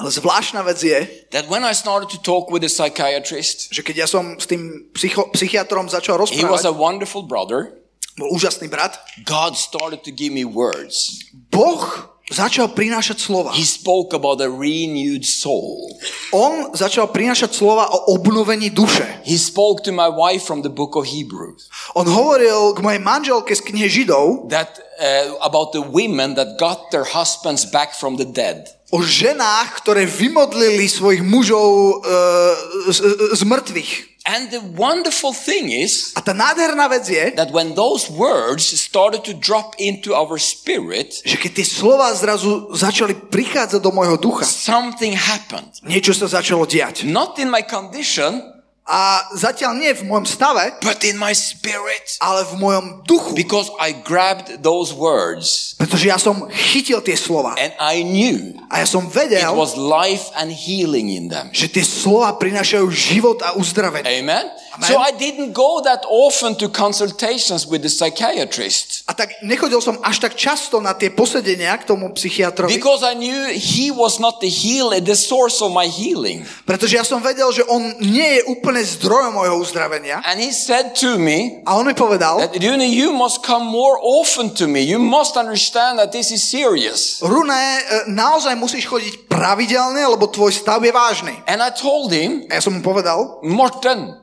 [0.00, 3.96] Ale zvláštna vec je, that when I started to talk with the psychiatrist, že keď
[3.96, 7.76] ja som s tým psycho, psychiatrom začal he was a rozprávať, wonderful brother.
[8.16, 8.96] bol úžasný brat,
[9.28, 11.20] God started to give me words.
[11.52, 13.50] Boh začal prinášať slova.
[13.52, 15.90] He spoke about a renewed soul.
[16.30, 19.04] On začal prinášať slova o obnovení duše.
[19.26, 23.52] He spoke to my wife from the book of Hebrews On hovoril k mojej manželke
[23.52, 28.26] z knihy Židov that uh, about the women that got their husbands back from the
[28.26, 28.80] dead.
[28.90, 32.98] o ženách, ktoré vymodlili svojich mužov uh, z,
[33.38, 34.09] z mŕtvych.
[34.30, 39.26] And the wonderful thing is A tá nádherná vec je, that when those words started
[39.26, 44.46] to drop into our spirit, že keď tie slova zrazu začali prichádzať do môjho ducha,
[44.46, 45.82] something happened.
[45.82, 47.10] niečo sa začalo diať.
[47.10, 48.38] Not in my condition,
[48.82, 52.18] A zatiaľ nie v môjom stave, but in my spirit.
[52.18, 53.38] ale v mojom duchu.
[53.38, 57.54] Because I grabbed those words Pretože ja som chytil tie slova.
[57.54, 61.54] and I knew A ja som it vedel, was life and healing in them.
[61.54, 64.26] že tie slova prinášajú život a uzdravenie.
[64.26, 64.50] Amen.
[64.78, 69.98] So I didn't go that often to consultations with the psychiatrist A tak nechodil som
[70.06, 74.38] až tak často na tie posedenia k tomu psychiatrovi, because I knew he was not
[74.38, 76.46] the healer, the source of my healing.
[76.62, 80.22] pretože ja som vedel, že on nie je úplne zdrojom môjho uzdravenia.
[80.22, 83.98] And he said to me A on mi povedal, that Rune, you must come more
[83.98, 84.86] often to me.
[84.86, 87.18] You must understand that this is serious.
[87.24, 91.34] Rune, e, naozaj musíš chodiť pravidelne, lebo tvoj stav je vážny.
[91.48, 94.19] And I told him, A ja som mu povedal, Morten,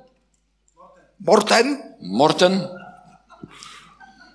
[1.19, 2.61] Morten, Morten,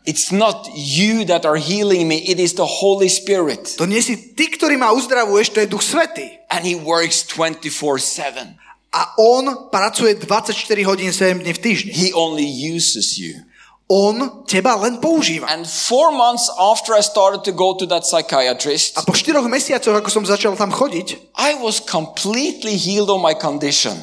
[0.04, 3.78] it's not you that are healing me, it is the Holy Spirit.
[3.78, 6.26] to nie si ty, ktorý ma uzdravuješ, to je Duch Svetý.
[6.50, 7.70] And he works 24
[8.02, 8.58] 7.
[8.92, 11.92] A on pracuje 24 hodín 7 dní v týždni.
[11.96, 13.40] He only uses you.
[13.88, 15.48] On teba len používa.
[15.48, 19.96] And four months after I started to go to that psychiatrist, A po 4 mesiacoch,
[19.96, 23.96] ako som začal tam chodiť, I was completely healed of my condition.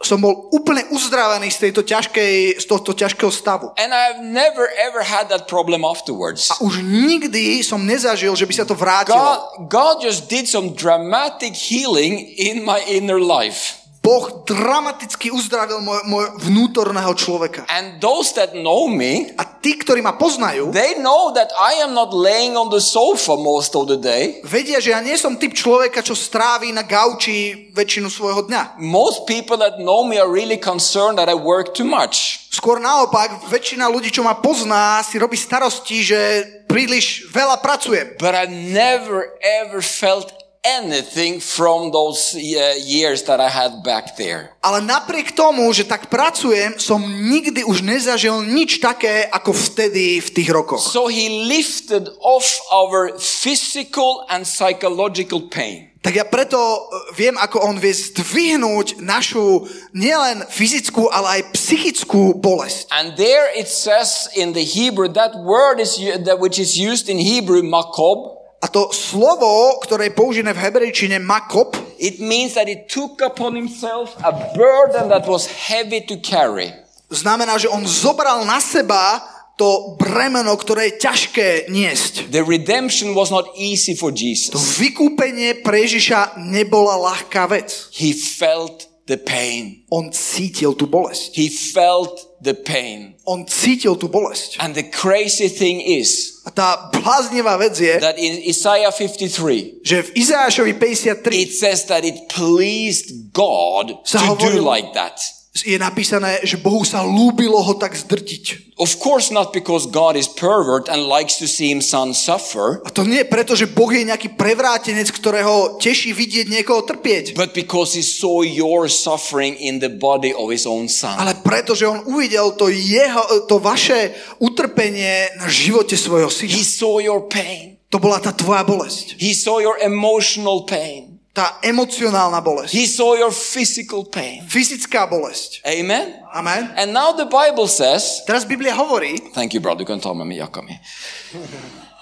[0.00, 3.68] Som bol úplne uzdravený z, tejto ťažkej, z tohto ťažkého stavu.
[3.76, 6.48] And I've never ever had that problem afterwards.
[6.48, 9.20] A už nikdy som nezažil, že by sa to vrátilo.
[9.20, 13.79] God, God just did some dramatic healing in my inner life.
[14.00, 17.68] Boh dramaticky uzdravil môj, môj vnútorného človeka.
[17.68, 21.92] And those that know me, A tí, ktorí ma poznajú, they know that I am
[21.92, 24.40] not laying on the sofa most of the day.
[24.40, 28.80] vedia, že ja nie som typ človeka, čo stráví na gauči väčšinu svojho dňa.
[28.80, 32.48] Most people that know me are really concerned that I work too much.
[32.48, 36.20] Skôr naopak, väčšina ľudí, čo ma pozná, si robí starosti, že
[36.64, 38.16] príliš veľa pracujem.
[38.16, 40.32] But I never ever felt
[40.64, 44.52] anything from those uh, years that I had back there.
[44.60, 50.28] Ale napriek tomu, že tak pracujem, som nikdy už nezažil nič také, ako vtedy v
[50.28, 50.84] tých rokoch.
[50.84, 55.88] So he lifted off our physical and psychological pain.
[56.00, 56.80] Tak ja preto e,
[57.12, 62.88] viem, ako on vie zdvihnúť našu nielen fyzickú, ale aj psychickú bolesť.
[62.88, 67.20] And there it says in the Hebrew, that word is that which is used in
[67.20, 72.84] Hebrew, makob, A to slovo, ktoré je použené v hebrejčine makop, it means that he
[72.84, 76.68] took upon himself a burden that was heavy to carry.
[77.08, 79.24] znamená, že on zobral na seba
[79.56, 82.32] to bremeno, ktoré je ťažké niesť.
[82.32, 84.56] The redemption was not easy for To Jesus.
[84.80, 87.92] vykúpenie pre Ježiša nebola ľahká vec.
[87.92, 89.84] He felt the pain.
[89.92, 91.36] On cítil tú bolesť.
[91.36, 93.19] He felt the pain.
[93.30, 94.58] On cítil tú bolesť.
[94.58, 100.02] And the crazy thing is A tá bláznivá vec je, that in Isaiah 53, že
[100.02, 105.22] v Izášovi 53 it says that it pleased God to Sa do like that.
[105.50, 108.70] Je napísané, že Bohu sa lúbilo ho tak zdrtiť.
[108.78, 112.90] Of course, not because God is pervert and likes to see his son suffer, A
[112.94, 117.34] to nie preto, že Boh je nejaký prevrátenec, ktorého teší vidieť niekoho trpieť.
[117.34, 121.18] but because he saw your suffering in the body of his own son.
[121.18, 126.54] Ale preto, že on uvidel to, jeho, to vaše utrpenie na živote svojho syna.
[126.54, 127.76] He saw your pain.
[127.90, 129.18] To bola tá tvoja bolesť.
[129.18, 131.09] He saw your emotional pain.
[131.30, 132.74] Tá emocionálna bolesť.
[132.74, 134.42] He saw your physical pain.
[134.50, 135.62] Fyzická bolesť.
[135.62, 136.18] Amen.
[136.34, 136.74] Amen.
[136.74, 140.66] And now the Bible says, Teraz Biblia hovorí, thank you, brother, ta med mig, Jakob.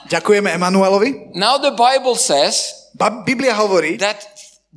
[0.08, 4.24] ďakujeme Emanuelovi, Now the Bible says Ba- Biblia hovorí, that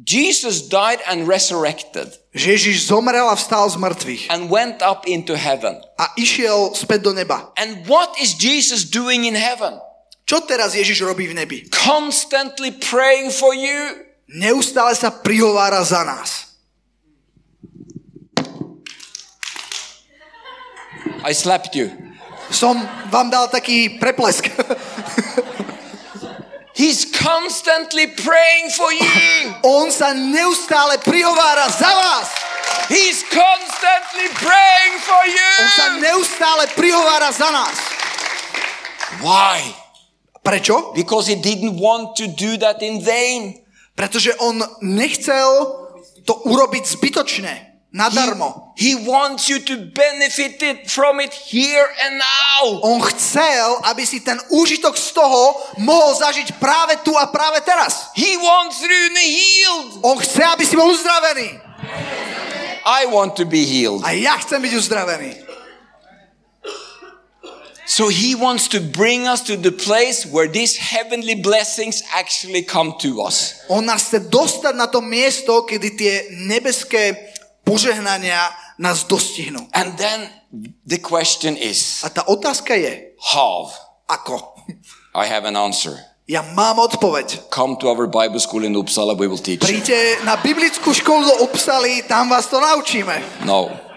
[0.03, 5.35] Jesus died and resurrected že Ježiš zomrel a vstal z mŕtvych and went up into
[5.35, 5.79] heaven.
[5.99, 7.51] a išiel späť do neba.
[7.59, 9.79] And what is Jesus doing in heaven?
[10.27, 11.57] Čo teraz Ježiš robí v nebi?
[11.71, 14.11] Constantly praying for you.
[14.31, 16.55] Neustále sa prihovára za nás.
[21.27, 21.91] I slapped you.
[22.47, 22.79] Som
[23.11, 24.47] vám dal taký preplesk.
[26.81, 29.05] He's constantly praying for you.
[29.61, 32.31] On sa neustále prihovára za vás.
[32.87, 35.23] He's constantly praying for
[35.61, 36.01] On sa you.
[36.01, 37.77] neustále prihovára za nás.
[39.21, 39.75] Why?
[40.41, 40.95] Prečo?
[40.97, 43.61] Because he didn't want to do that in vain.
[44.01, 45.45] Pretože on nechcel
[46.25, 47.53] to urobiť zbytočne,
[47.93, 48.73] nadarmo.
[48.73, 52.81] He wants you to benefit it from it here and now.
[52.81, 55.53] On chcel, aby si ten úžitok z toho
[55.85, 58.09] mohol zažiť práve tu a práve teraz.
[58.17, 60.01] He wants Rune healed.
[60.01, 61.61] On chce, aby si bol uzdravený.
[62.82, 64.01] I want to be healed.
[64.01, 65.51] A ja chcem byť uzdravený.
[67.91, 72.95] So he wants to bring us to the place where these heavenly blessings actually come
[73.03, 73.67] to us.
[73.67, 76.15] On nás chce dostať na to miesto, kedy tie
[76.47, 77.19] nebeské
[77.67, 78.47] požehnania
[78.79, 79.67] nás dostihnú.
[79.75, 80.31] And then
[80.87, 83.67] the question is, A tá otázka je, how?
[84.07, 84.39] ako?
[85.11, 85.99] I have an answer.
[86.31, 87.51] Ja mám odpoveď.
[87.51, 89.59] Come to our Bible school in Uppsala, we will teach.
[89.67, 93.43] Príďte na biblickú školu do Upsaly, tam vás to naučíme.
[93.43, 93.90] No.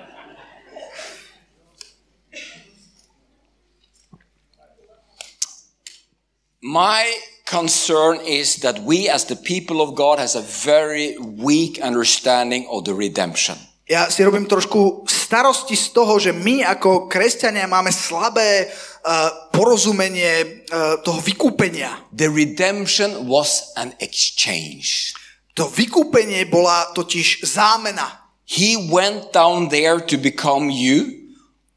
[6.64, 7.04] My
[7.44, 12.88] concern is that we as the people of God has a very weak understanding of
[12.88, 13.60] the redemption.
[13.84, 20.64] Ja si robím trošku starosti z toho, že my ako kresťania máme slabé uh, porozumenie
[20.72, 22.00] uh, toho vykúpenia.
[22.16, 25.12] The redemption was an exchange.
[25.60, 28.24] To vykúpenie bola totiž zámena.
[28.48, 31.23] He went down there to become you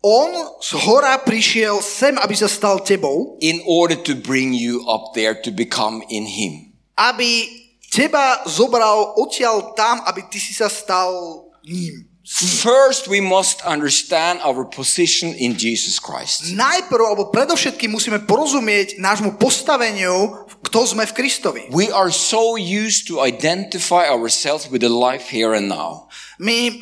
[0.08, 0.32] On
[0.64, 5.36] z hora prišiel sem, aby sa stal tebou, in order to bring you up there
[5.36, 6.72] to become in him.
[6.98, 7.46] aby
[7.94, 12.08] teba zobral odtiaľ tam, aby ty si sa stal ním.
[12.28, 16.52] First, we must understand our position in Jesus Christ.
[16.52, 21.64] Najprv, alebo predovšetkým musíme porozumieť nášmu postaveniu, kto sme v Kristovi.
[21.72, 26.12] We are so used to identify ourselves with the life here and now.
[26.36, 26.76] My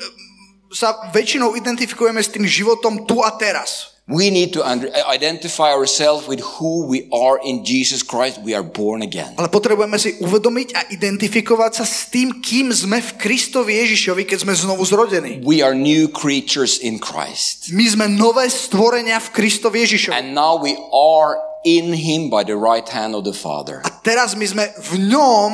[0.75, 3.95] sa väčšinou identifikujeme s tým životom tu a teraz.
[4.05, 8.37] We need to under, identify ourselves with who we are in Jesus Christ.
[8.37, 9.33] We are born again.
[9.33, 14.45] Ale potrebujeme si uvedomiť a identifikovať sa s tým, kým sme v Kristovi Ježišovi, keď
[14.45, 15.41] sme znovu zrodení.
[15.41, 17.73] We are new creatures in Christ.
[17.73, 20.13] My sme nové stvorenia v Kristovi Ježišovi.
[20.13, 23.81] And now we are in Him by the right hand of the Father.
[23.81, 25.51] A teraz my sme v ňom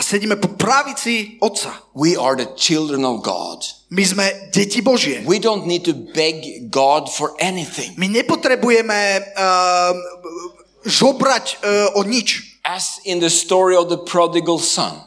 [0.00, 1.92] a sedíme po pravici Otca.
[1.92, 3.60] We are the children of God.
[3.92, 5.20] My sme deti Božie.
[5.28, 8.00] We don't need to beg God for anything.
[8.00, 9.92] My nepotrebujeme uh,
[10.88, 12.56] žobrať uh, o nič.
[12.64, 15.04] As in the story of the prodigal son.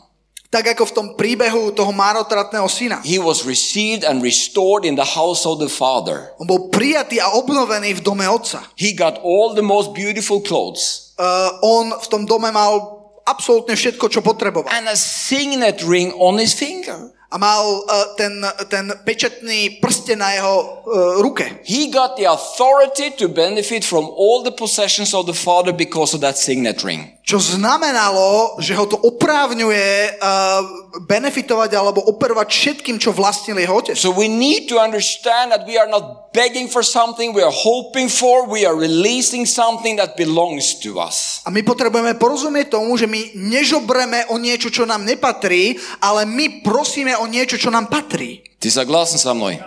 [0.54, 3.02] Tak ako v tom príbehu toho márotratného syna.
[3.02, 6.38] He was received and restored in the house of the Father.
[6.38, 8.62] On bol prijatý a obnovený v dome Otca.
[8.78, 14.06] He got all the most beautiful clothes Uh, on v tom dome mal absolútne všetko,
[14.12, 14.70] čo potreboval.
[14.72, 17.12] and a signet ring on his finger.
[17.34, 21.42] A mal uh, ten, ten pečetný prsten na jeho uh, ruke.
[21.66, 26.22] He got the authority to benefit from all the possessions of the Father because of
[26.22, 27.10] that signet ring.
[27.26, 30.62] Čo znamenalo, že ho to oprávňuje uh,
[31.10, 33.98] benefitovať alebo operovať všetkým, čo vlastnil jeho otec.
[33.98, 38.07] So we need to understand that we are not begging for something we are hoping
[38.07, 41.41] for, we are releasing something that belongs to us.
[41.45, 46.61] A my potrebujeme porozumieť tomu, že my nežobreme o niečo, čo nám nepatrí, ale my
[46.63, 48.45] prosíme o niečo, čo nám patrí.
[48.59, 49.59] Ty согласен со мной?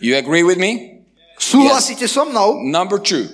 [0.00, 1.02] You agree with me?
[1.38, 2.62] Súhlasíte so mnou?
[2.66, 3.26] Number two,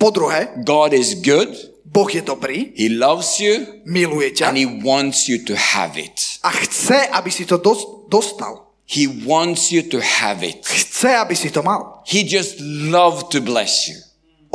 [0.00, 1.52] Po druhé, God is good,
[1.84, 6.40] Boh je dobrý, He loves you, miluje ťa and He wants you to have it.
[6.40, 8.63] a chce, aby si to dos- dostal.
[8.85, 10.61] He wants you to have it.
[10.61, 12.05] Chce, aby si to mal.
[12.05, 13.97] He just loves to bless you.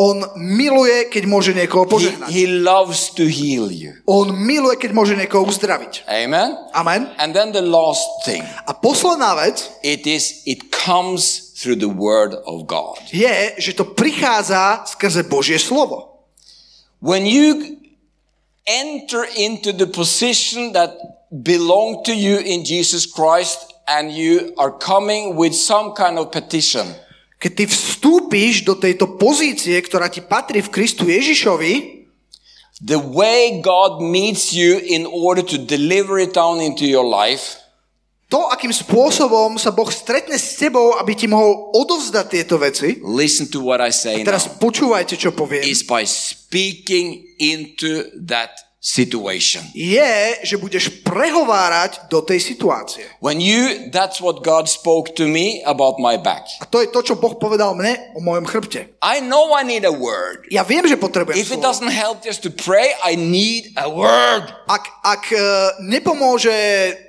[0.01, 2.29] On miluje, keď môže niekoho He, požehnať.
[2.33, 3.93] he loves to heal you.
[4.09, 6.09] On miluje, keď môže niekoho uzdraviť.
[6.09, 6.57] Amen?
[6.73, 7.11] Amen.
[7.21, 12.33] And then the last thing, A posledná vec it is, it comes through the word
[12.49, 12.97] of God.
[13.13, 16.25] je, že to prichádza skrze Božie slovo.
[17.05, 17.77] When you
[18.65, 20.97] enter into the position that
[21.29, 26.87] belong to you in Jesus Christ and you are coming with some kind of petition,
[27.41, 32.05] Keď ty vstúpiš do tejto pozície, ktorá ti patrí v Kristu Ježišovi,
[32.85, 37.57] the way God meets you in order to deliver it down into your life
[38.31, 43.51] to, akým spôsobom sa Boh stretne s tebou, aby ti mohol odovzdať tieto veci, listen
[43.51, 49.61] to what I say teraz now, počúvajte, čo poviem, is by speaking into that situation.
[49.77, 53.05] je, že budeš prehovárať do tej situácie.
[53.21, 56.49] When you, that's what God spoke to me about my back.
[56.59, 58.97] A to je to, čo Boh povedal mne o mojom chrbte.
[59.05, 60.49] I know I need a word.
[60.49, 61.69] Ja viem, že potrebujem If it slovo.
[61.69, 64.49] doesn't help just to pray, I need a word.
[64.65, 65.45] Ak, ak e,
[65.85, 66.57] nepomôže,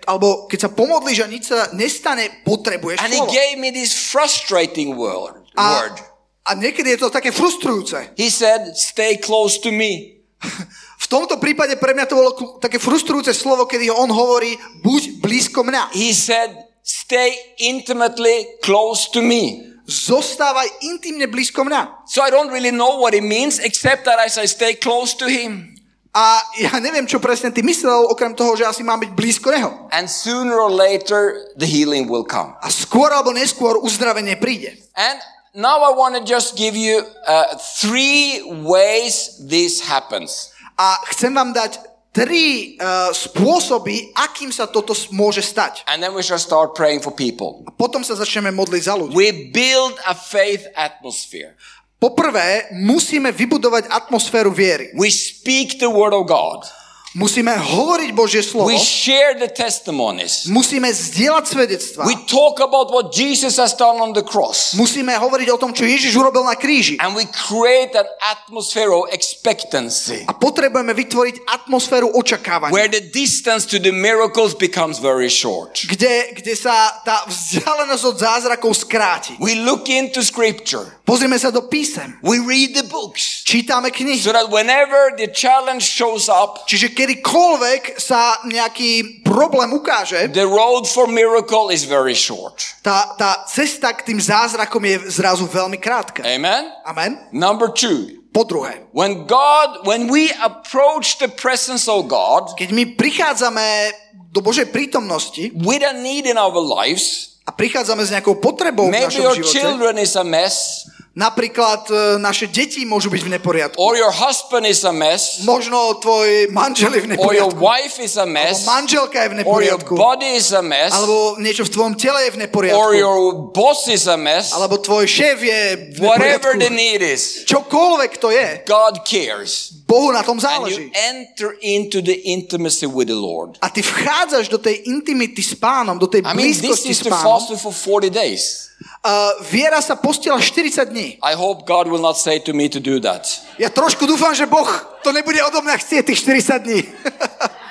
[0.04, 3.32] alebo keď sa pomodlíš a nič sa nestane, potrebuješ And he slovo.
[3.32, 5.40] gave me this frustrating word.
[5.56, 5.96] A, word.
[6.44, 8.12] a niekedy je to také frustrujúce.
[8.20, 10.20] He said, stay close to me.
[11.12, 12.32] Tomto prípade pre mňa to bolo
[12.64, 15.92] také frustrujúce slovo, kedy on hovorí, buď blízko mňa.
[15.92, 19.76] He said, stay intimately close to me.
[19.92, 22.08] Zostávaj intimne blízko mňa.
[22.08, 25.28] So I don't really know what it means except that as I stay close to
[25.28, 25.76] him.
[26.16, 29.92] A ja neviem, čo presne ty myslel, okrem toho, že asi mám byť blízko neho.
[29.92, 32.56] And sooner or later, the healing will come.
[32.64, 34.80] A skôr alebo neskôr uzdravenie príde.
[34.96, 35.20] And
[35.56, 40.51] now I want to just give you uh, three ways this happens.
[40.82, 41.78] A chcem vám dať
[42.10, 45.86] tri uh, spôsoby, akým sa toto môže stať.
[45.86, 47.62] And then we shall start praying for people.
[47.70, 49.14] A potom sa začneme modliť za ľudí.
[49.14, 51.54] We build a faith atmosphere.
[52.02, 54.90] Poprvé, musíme vybudovať atmosféru viery.
[54.98, 56.66] We speak the word of God.
[57.12, 58.72] Musíme hovoriť Božie slovo.
[58.72, 60.48] We share the testimonies.
[60.48, 62.08] Musíme zdieľať svedectva.
[62.08, 64.72] We talk about what Jesus has done on the cross.
[64.80, 66.96] Musíme hovoriť o tom, čo Ježiš urobil na kríži.
[67.04, 72.72] And we create an atmosphere of expectancy A potrebujeme vytvoriť atmosféru očakávania.
[72.72, 75.84] where the distance to the miracles becomes very short.
[75.84, 79.36] Kde, kde sa tá vzdialenosť od zázrakov skráti.
[79.44, 80.88] We look into scripture.
[81.04, 82.16] Pozrieme sa do písem.
[82.24, 83.44] We read the books.
[83.44, 84.16] Čítame knihy.
[84.24, 90.86] So that whenever the challenge shows up, Čiže kedykoľvek sa nejaký problém ukáže, the road
[90.86, 92.62] for miracle is very short.
[92.86, 96.22] tá, tá cesta k tým zázrakom je zrazu veľmi krátka.
[96.22, 96.70] Amen?
[96.86, 97.18] Amen.
[97.34, 98.22] Number two.
[98.32, 103.92] Po druhé, When God, when we approach the presence of God keď my prichádzame
[104.32, 108.96] do Božej prítomnosti with a need in our lives, a prichádzame s nejakou potrebou v
[108.96, 113.32] maybe našom your živote, children is a mess, napríklad e, naše deti môžu byť v
[113.36, 117.60] neporiadku, or your husband is a mess, možno tvoj manžel je v or your neporiadku,
[117.60, 120.96] wife is a alebo mess, manželka je v or your neporiadku, body is a mess,
[120.96, 123.20] alebo niečo v tvojom tele je v or neporiadku, your
[123.52, 125.62] boss is a mess, alebo tvoj šéf je
[125.96, 126.80] v whatever the neporiadku.
[126.80, 129.84] need is, Čokoľvek to je, God cares.
[129.84, 130.88] Bohu na tom And záleží.
[130.88, 133.60] you enter into the intimacy with the Lord.
[133.60, 137.04] A ty vchádzaš do tej intimity s pánom, do tej I mean, this blízkosti is
[137.04, 137.60] s pánom.
[137.60, 138.71] for 40 days.
[139.02, 141.18] Uh, viera sa postila 40 dní.
[141.26, 143.26] I hope God will not say to me to do that.
[143.58, 144.70] Ja trošku dúfam, že Boh
[145.02, 146.86] to nebude odo mňa chcieť tých 40 dní.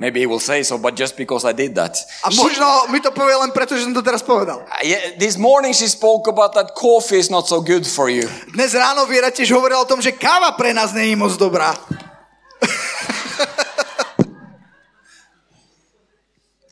[0.00, 1.98] Maybe he will say so, but just because I did that.
[2.24, 4.64] A možno mi to povie len preto, že som to teraz povedal.
[4.80, 8.24] Yeah, this morning she spoke about that coffee is not so good for you.
[8.54, 11.76] Dnes ráno Viera tiež hovorila o tom, že káva pre nás nie je moc dobrá.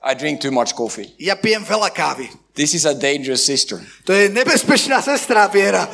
[0.02, 1.10] I drink too much coffee.
[1.18, 2.30] Ja pijem veľa kávy.
[2.54, 3.82] This is a dangerous sister.
[4.06, 5.86] To je nebezpečná sestra Viera.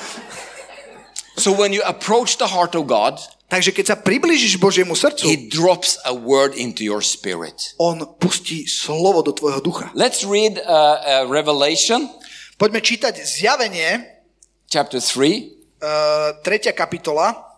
[1.34, 5.46] So when you approach the heart of God, Takže keď sa priblížiš Božiemu srdcu, he
[5.52, 7.76] drops a word into your spirit.
[7.76, 9.92] on pustí slovo do tvojho ducha.
[9.94, 12.08] Let's read uh, uh, Revelation
[12.54, 14.22] Poďme čítať zjavenie,
[14.70, 15.82] chapter 3.
[15.82, 16.70] uh, 3.
[16.70, 17.53] kapitola.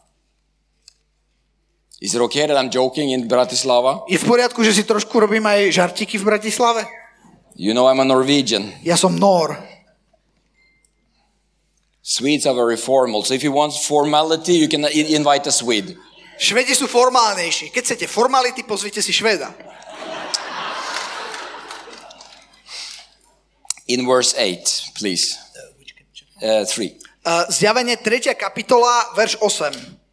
[2.06, 4.06] Is it okay that I'm joking in Bratislava?
[4.06, 6.86] Je v poriadku, že si trošku robím aj žartiky v Bratislave?
[7.58, 8.70] You know I'm a Norwegian.
[8.86, 9.58] Ja som Nor.
[12.06, 13.26] Swedes are very formal.
[13.26, 15.98] So if you want formality, you can invite a Swede.
[16.38, 17.74] Švedi sú formálnejší.
[17.74, 19.50] Keď chcete formality, pozvite si Šveda.
[23.90, 25.34] In verse 8, please.
[26.38, 27.02] Uh, 3.
[27.26, 28.38] Uh, zjavenie 3.
[28.38, 30.05] kapitola, verš 8.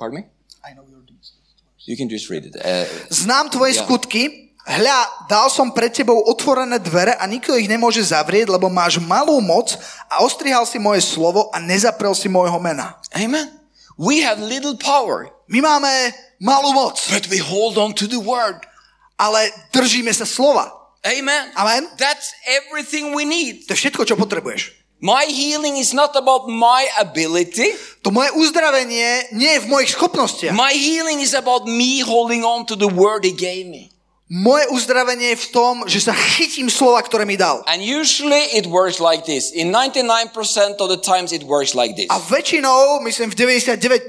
[0.00, 0.24] Pardon me?
[1.84, 2.56] You can just read it.
[2.56, 3.84] Uh, Znám tvoje Ja.
[3.84, 8.96] skutky, hľa, dal som pred tebou otvorené dvere a nikto ich nemôže zavrieť, lebo máš
[9.00, 9.76] malú moc
[10.08, 12.96] a ostrihal si moje slovo a nezaprel si môjho mena.
[13.12, 13.48] amen.
[14.00, 15.92] We have little power, My máme
[16.40, 18.64] malú moc, but we hold on to the word.
[19.20, 20.72] ale držíme sa slova.
[21.04, 21.52] Amen.
[21.56, 21.88] Amen.
[22.00, 23.68] That's everything we need.
[23.68, 24.79] To je všetko, čo potrebuješ.
[25.00, 27.72] My healing is not about my ability.
[28.04, 30.52] To moje uzdravenie nie je v mojich schopnostiach.
[30.52, 33.88] My healing is about me holding on to the word he gave me.
[34.30, 37.66] Moje uzdravenie je v tom, že sa chytím slova, ktoré mi dal.
[37.66, 39.50] And usually it works like this.
[39.50, 42.06] In 99% of the times it works like this.
[42.12, 44.06] A väčšinou, myslím v 99%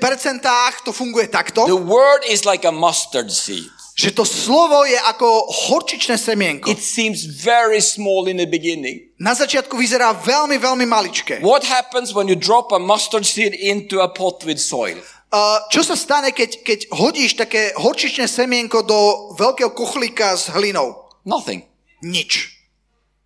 [0.86, 3.72] to funguje takto, The word is like a mustard seed.
[3.96, 6.72] že to slovo je ako horčičné semienko.
[6.72, 9.11] It seems very small in the beginning.
[9.22, 11.46] Na začiatku vyzerá veľmi, veľmi maličké.
[11.46, 14.98] What happens when you drop a mustard seed into a pot with soil?
[15.30, 18.98] Uh, čo sa stane, keď, keď hodíš také horčičné semienko do
[19.38, 21.06] veľkého kochlíka s hlinou?
[21.22, 21.70] Nothing.
[22.02, 22.58] Nič.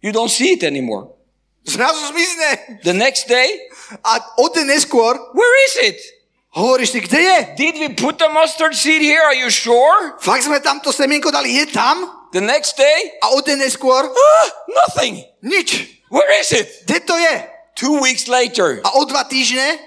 [0.04, 1.16] You don't see it anymore.
[1.64, 2.84] Zrazu zmizne.
[2.84, 3.48] The next day,
[4.04, 6.00] A o deň neskôr where is it?
[6.56, 7.38] hovoríš si, kde je?
[7.60, 9.20] Did we put the mustard seed here?
[9.20, 10.16] Are you sure?
[10.24, 12.15] Fakt sme tam to semienko dali, je tam?
[12.34, 15.24] The next day, A o deň neskôr ah, nothing.
[15.42, 16.02] nič.
[16.10, 16.68] Where is it?
[16.86, 17.36] Kde to je?
[17.76, 19.80] Two weeks later, A o dva týždne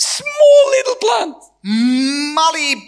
[0.00, 1.36] small little plant.
[2.32, 2.80] malý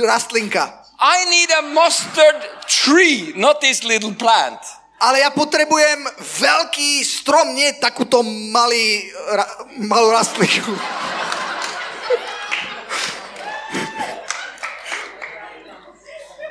[0.00, 0.80] rastlinka.
[1.02, 4.58] I need a mustard tree, not this little plant.
[5.02, 10.70] Ale ja potrebujem veľký strom, nie takúto malý, ra, malú rastlinku.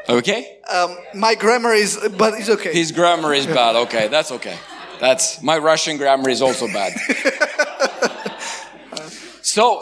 [0.09, 0.59] Okay?
[0.69, 2.73] Um, my grammar is, but it's okay.
[2.73, 3.75] His grammar is bad.
[3.87, 4.57] Okay, that's okay.
[4.99, 6.93] That's my Russian grammar is also bad.
[9.41, 9.81] so,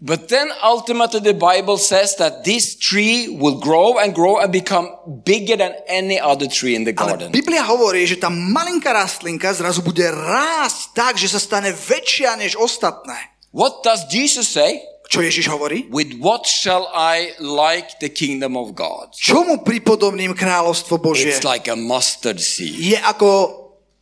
[0.00, 4.88] but then ultimately the Bible says that this tree will grow and grow and become
[5.24, 7.32] bigger than any other tree in the Ale garden.
[7.32, 12.56] Biblia hovorí, že tá malinká rastlinka zrazu bude rásť tak, že sa stane väčšia než
[12.56, 13.36] ostatné.
[13.52, 14.80] What does Jesus say?
[15.06, 15.86] Čo Ježiš hovorí?
[15.88, 19.14] With what shall I like the kingdom of God?
[19.14, 21.30] Čomu pripodobním kráľovstvo Božie?
[21.30, 22.74] It's like a mustard seed.
[22.74, 23.28] Je ako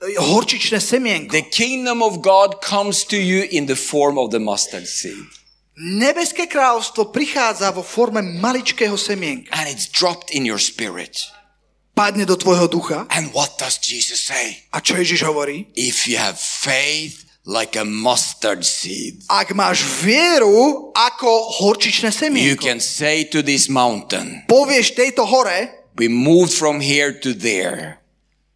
[0.01, 1.37] e, horčičné semienko.
[1.37, 5.29] The kingdom of God comes to you in the form of the mustard seed.
[5.77, 9.53] Nebeské kráľovstvo prichádza vo forme maličkého semienka.
[9.53, 11.29] And it's dropped in your spirit.
[11.95, 13.07] Padne do tvojho ducha.
[13.13, 14.67] And what does Jesus say?
[14.73, 15.69] A čo Ježiš hovorí?
[15.77, 21.31] If you have faith like a mustard seed, Ak máš vieru ako
[21.61, 25.69] horčičné you semienko, can say to this mountain, povieš tejto hore,
[26.01, 28.01] we moved from here to there,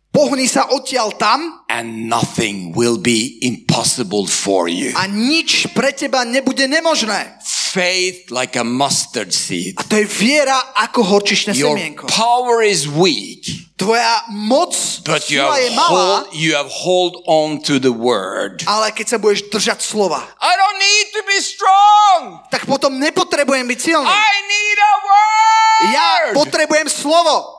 [0.09, 4.97] pohni sa odtiaľ tam and nothing will be impossible for you.
[4.97, 7.37] a nič pre teba nebude nemožné.
[7.69, 9.77] Faith like a mustard seed.
[9.77, 12.09] A to je viera ako horčičné Your semienko.
[12.09, 13.45] power is weak,
[13.77, 14.73] Tvoja moc,
[15.05, 18.65] but you have, je malá, hold, you have hold on to the word.
[18.65, 22.41] ale keď sa budeš držať slova, I don't need to be strong.
[22.49, 24.09] tak potom nepotrebujem byť silný.
[24.09, 25.83] I need a word.
[25.93, 27.58] Ja potrebujem slovo.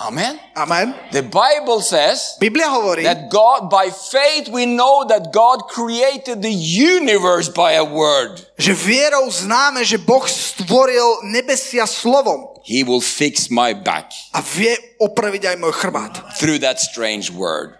[0.00, 0.40] Amen.
[0.56, 0.96] Amen.
[1.12, 6.52] The Bible says Biblia hovorí, that God, by faith, we know that God created the
[6.52, 8.40] universe by a word.
[8.56, 14.72] že vierou známe, že Boh stvoril nebesia slovom He will fix my back a vie
[14.96, 16.16] opraviť aj môj chrbát.
[16.40, 17.76] through that strange word.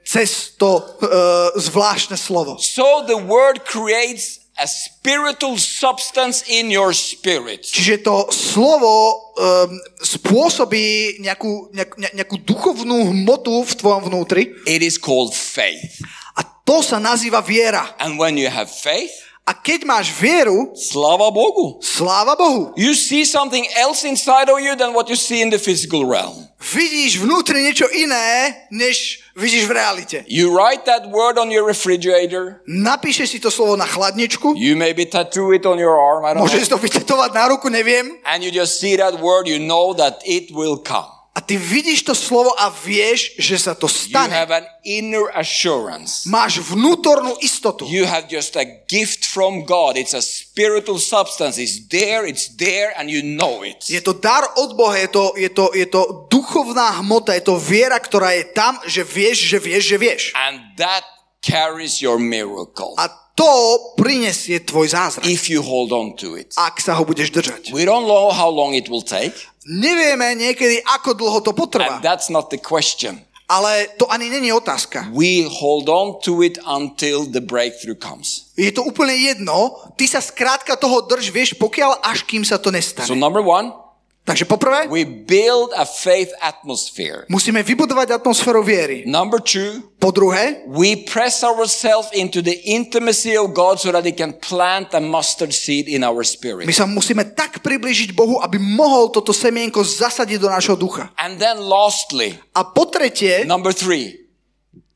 [0.00, 2.56] Cez to uh, zvláštne slovo.
[2.56, 7.64] So the word creates a spiritual substance in your spirit.
[7.64, 9.72] Čiže to slovo um,
[10.04, 16.04] spôsobí nejakú, nejakú, nejakú duchovnú hmotu v tvojom vnútri It is called faith.
[16.36, 17.96] a to sa nazýva viera.
[17.96, 19.12] And when you have faith,
[19.46, 21.82] A keď máš vieru, slava Bogu.
[21.82, 22.70] sláva Bohu.
[22.78, 26.46] You see something else inside of you than what you see in the physical realm.
[26.60, 30.16] Vidíš vnútri niečo iné, než vidíš v realite.
[30.30, 32.60] You write that word on your refrigerator.
[32.68, 36.22] Napíšeš si to slovo na chladničku, You maybe tattoo it on your arm.
[36.22, 36.46] I don't know.
[36.46, 38.22] môžeš to vytetovať na ruku, neviem.
[38.28, 41.08] and you just see that word, you know that it will come.
[41.30, 44.34] A ty vidíš to slovo a vieš, že sa to You stane.
[44.34, 46.26] have an inner assurance.
[46.26, 47.86] Máš vnútornú istotu.
[47.86, 49.94] You have just a gift from God.
[49.94, 51.54] It's a spiritual substance.
[51.54, 53.86] It's there, it's there, and you know it.
[53.86, 57.54] Je to dar od Boha, je to, je, to, je to duchovná hmota, je to
[57.62, 60.22] viera, ktorá je tam, že vieš, že vieš, že vieš.
[60.34, 61.06] And that
[61.46, 63.48] carries your miracle A to
[63.96, 66.52] prinesie tvoj zázrak, if you hold on to it.
[66.58, 67.72] ak sa ho budeš držať.
[67.72, 69.32] We don't know how long it will take,
[69.66, 73.20] Nevieme niekedy, ako dlho to potrvá, and that's not the question.
[73.50, 75.10] ale to ani není otázka.
[75.10, 78.46] We hold on to it until the breakthrough comes.
[78.56, 82.70] Je to úplne jedno, ty sa skrátka toho drž, vieš, pokiaľ až kým sa to
[82.70, 83.18] So, nestane.
[83.18, 83.74] number one,
[84.20, 87.24] Takže poprvé, we build a faith atmosphere.
[87.26, 89.02] musíme vybudovať atmosféru viery.
[89.08, 94.12] Number two, Po druhé, we press ourselves into the intimacy of God so that He
[94.12, 96.64] can plant a mustard seed in our spirit.
[96.68, 101.12] my sa musíme tak priblížiť Bohu, aby mohol toto semienko zasadiť do nášho ducha.
[101.16, 104.20] And then, lastly, A po tretie, number three,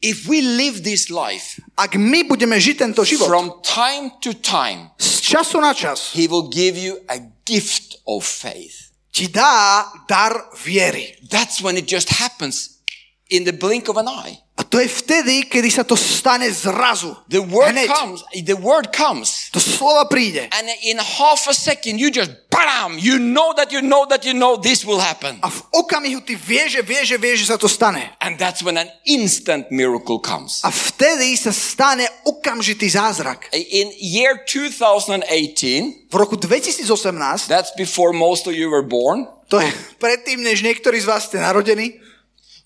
[0.00, 4.92] if we live this life ak my budeme žiť tento život from time to time,
[5.00, 7.18] z času na čas, He will give you a
[7.48, 8.83] gift of faith.
[9.14, 11.16] Ti dá dar viery.
[11.30, 12.82] That's when it just happens
[13.30, 14.43] in the blink of an eye.
[14.54, 17.10] A to je vtedy, kedy sa to stane zrazu.
[17.26, 17.90] The word Hneď.
[17.90, 20.46] comes, the word comes, To slova príde.
[20.54, 24.30] and in half a second you just bam, you know that you know that you
[24.30, 25.42] know this will happen.
[25.42, 28.06] A v okamihu ty vieš, že vieš, že vieš, že sa to stane.
[28.22, 30.62] And that's when an instant miracle comes.
[30.62, 33.50] A vtedy sa stane okamžitý zázrak.
[33.50, 39.66] In year 2018, V roku 2018, that's before most of you were born, to je
[39.98, 41.98] predtým, než niektorí z vás ste narodení,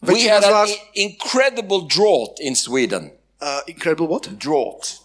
[0.03, 3.11] we had an incredible drought in Sweden.
[3.41, 4.39] Uh, incredible what?
[4.39, 4.99] Drought.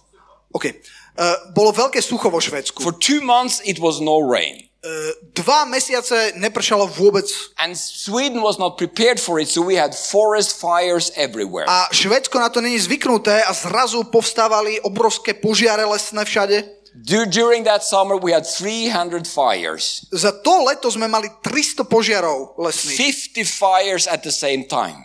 [0.53, 0.69] OK.
[1.13, 2.81] Uh, bolo veľké sucho vo Švedsku.
[2.81, 4.65] For two months it was no rain.
[4.83, 9.95] Uh, dva mesiace nepršalo vôbec And Sweden was not prepared for it, so we had
[9.95, 11.69] forest fires everywhere.
[11.69, 16.82] a Švedsko na to není zvyknuté a zrazu povstávali obrovské požiare lesné všade.
[16.95, 22.53] Du- During that summer, we had 300 fires, Za to leto sme mali 300 požiarov
[22.61, 22.97] lesných.
[23.33, 25.01] 50 fires at the same time.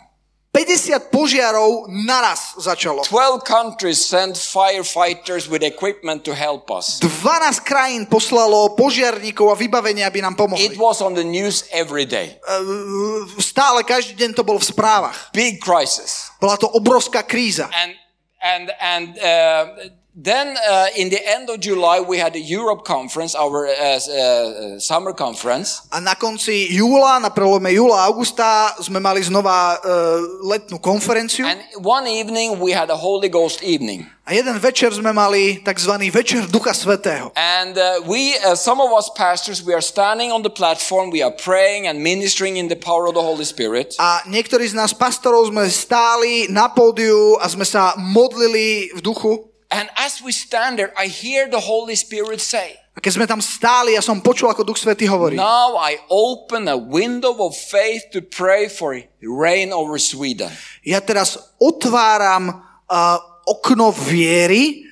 [0.49, 3.05] 50 požiarov naraz začalo.
[3.05, 6.97] 12 countries sent firefighters with equipment to help us.
[7.05, 10.73] 12 krajín poslalo požiarníkov a vybavenie, aby nám It pomohli.
[10.77, 12.37] was on the news every day.
[12.45, 15.29] Uh, Stále každý deň to bolo v správach.
[15.37, 16.33] Big crisis.
[16.41, 17.69] Bola to obrovská kríza.
[17.69, 17.93] And
[18.41, 19.63] and and uh,
[20.15, 24.79] then uh, in the end of July we had a Europe conference, our uh, uh,
[24.79, 30.19] summer conference, A na konci júla, na prelome júla a augusta sme mali znova uh,
[30.43, 31.45] letnú konferenciu.
[31.45, 34.09] and one evening we had a Holy Ghost evening.
[34.29, 35.89] A jeden večer sme mali tzv.
[36.13, 37.33] večer Ducha Svetého.
[37.33, 41.25] And uh, we, uh, some of us pastors, we are standing on the platform, we
[41.25, 43.97] are praying and ministering in the power of the Holy Spirit.
[43.97, 49.48] A niektorí z nás pastorov sme stáli na pódiu a sme sa modlili v duchu.
[49.69, 53.39] And as we stand there, I hear the Holy Spirit say, A keď sme tam
[53.39, 55.37] stáli, ja som počul, ako Duch Svetý hovorí.
[55.37, 60.49] Now I open a window of faith to pray for rain over Sweden.
[60.81, 62.49] Ja teraz otváram
[62.89, 64.88] uh, okno viery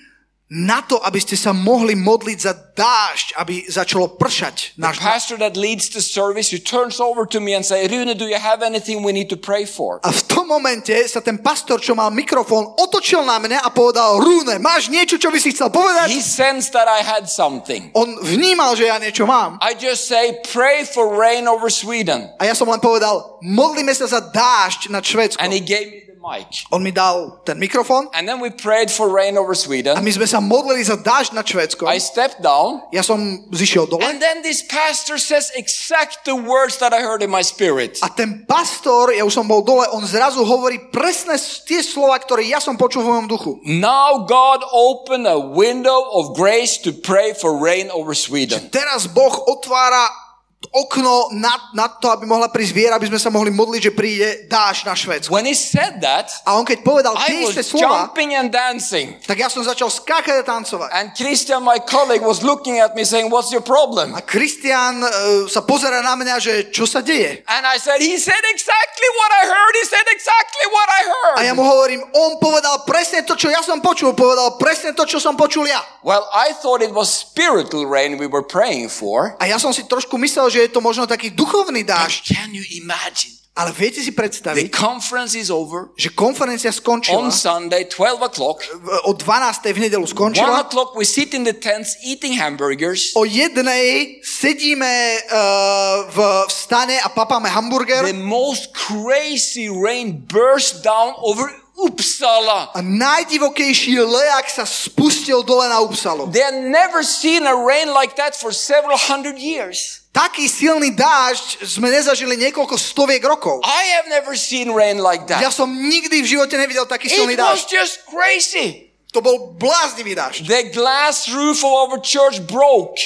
[0.47, 4.79] na to, aby ste sa mohli modliť za dážď, aby začalo pršať.
[4.79, 8.15] The Náš, pastor that leads the service, he turns over to me and say, Rune,
[8.15, 9.99] do you have anything we need to pray for?
[10.07, 14.23] a v tom momente sa ten pastor, čo mal mikrofón, otočil na mňa a povedal,
[14.23, 16.07] Rúne, máš niečo, čo by si chcel He povedať?
[16.23, 17.91] sensed that I had something.
[17.91, 19.59] On vnímal, že ja niečo mám.
[19.59, 22.31] I just say, pray for rain over Sweden.
[22.39, 25.43] A ja som len povedal, modlíme sa za dážď nad Švedskom.
[25.43, 26.67] And he gave mic.
[26.75, 29.95] On mi dal ten mikrofón And then we prayed for rain over a Sweden.
[30.03, 31.87] my sme sa modlili za dážď nad Švedskom.
[31.87, 32.83] I stepped down.
[32.91, 37.23] Ja som zišiel dole And then this pastor says exact the words that I heard
[37.23, 38.03] in my spirit.
[38.03, 42.43] a ten pastor, ja už som bol dole, on zrazu hovorí presne tie slova, ktoré
[42.43, 43.51] ja som počul v mojom duchu.
[43.63, 48.67] Now God opened a window of grace to pray for rain over Sweden.
[48.67, 50.26] Teraz Boh otvára
[50.57, 54.27] okno na, na to, aby mohla prísť viera, aby sme sa mohli modliť, že príde
[54.49, 55.29] dáš na Švédsko.
[55.29, 59.21] When he said that, A on keď povedal tie isté slova, jumping and dancing.
[59.21, 60.89] tak ja som začal skákať a tancovať.
[60.97, 64.17] And Christian, my colleague, was looking at me saying, What's your problem?
[64.17, 67.45] A Kristian uh, sa pozera na mňa, že čo sa deje.
[67.45, 69.73] And I said, He said exactly what I heard.
[69.77, 71.37] He said exactly what I heard.
[71.37, 75.05] A ja mu hovorím, on povedal presne to, čo ja som počul, povedal presne to,
[75.05, 75.85] čo som počul ja.
[76.01, 79.37] Well, I thought it was spiritual rain we were praying for.
[79.37, 82.63] A ja som si trošku myslel, že je to možno taký duchovný dážď, Can you
[82.77, 83.33] imagine?
[83.57, 85.89] ale viete si The predstaviť, conference is over.
[85.97, 88.61] že konferencia skončila, On Sunday, 12 o'clock.
[88.61, 89.73] v- o 12.
[89.73, 93.17] v nedelu 1 skončila, o'clock, we sit in the tents eating hamburgers.
[93.17, 94.93] o jednej sedíme
[95.25, 102.73] uh, v, v stane a papáme hamburger The most crazy rain burst down over Uppsala.
[102.73, 106.29] a najdivokejší lejak sa spustil dole na Upsalu.
[106.29, 110.01] They had never seen a rain like that for several hundred years.
[110.17, 113.61] Taký silný dážď sme nezažili niekoľko stoviek rokov.
[113.61, 115.53] I have never seen rain like Ja that.
[115.53, 117.67] som nikdy v živote nevidel taký silný It was dážď.
[117.69, 118.89] just crazy.
[119.13, 120.49] To bol bláznivý dážď.
[120.49, 122.97] The glass roof of our church broke.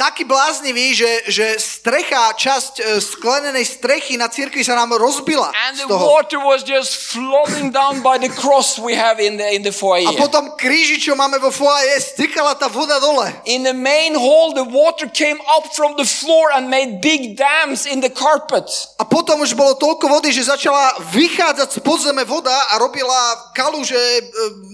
[0.00, 5.76] Taký bláznivý, že, že strecha, časť e, sklenenej strechy na cirkvi sa nám rozbila And
[5.76, 6.00] z the toho.
[6.16, 9.76] water was just flowing down by the cross we have in the, in the A
[9.76, 10.08] foyer.
[10.16, 13.28] potom kríži, čo máme vo foaje, stykala tá voda dole.
[13.44, 17.84] In the main hall, the water came up from the floor and made big dams
[17.84, 18.72] in the carpet.
[18.96, 24.00] A potom už bolo toľko vody, že začala vychádzať z podzeme voda a robila kaluže
[24.00, 24.22] e,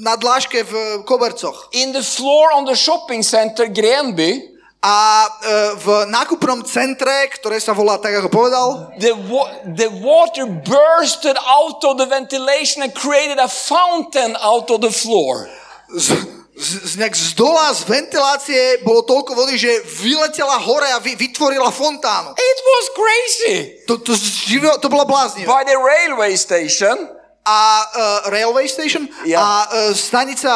[0.06, 1.74] na dláške v kobercoch.
[1.74, 4.54] In the floor on the shopping center, Grenby,
[4.86, 5.28] A e,
[5.82, 8.66] v nákupnom centre, ktoré sa volá tak, ako povedal,
[9.02, 14.86] the, wa- the water bursted out of the ventilation and created a fountain out of
[14.86, 15.50] the floor.
[15.90, 16.14] z,
[16.54, 21.18] z, z, nejak z dola, z ventilácie bolo toľko vody, že vyletela hore a vy,
[21.18, 22.38] vytvorila fontánu.
[22.38, 23.56] It was crazy.
[23.90, 25.50] To, to, živo, to bolo bláznivé.
[25.50, 27.10] By the railway station,
[27.46, 27.62] A
[28.26, 29.38] uh, railway station Ja.
[29.38, 30.50] a uh, stanica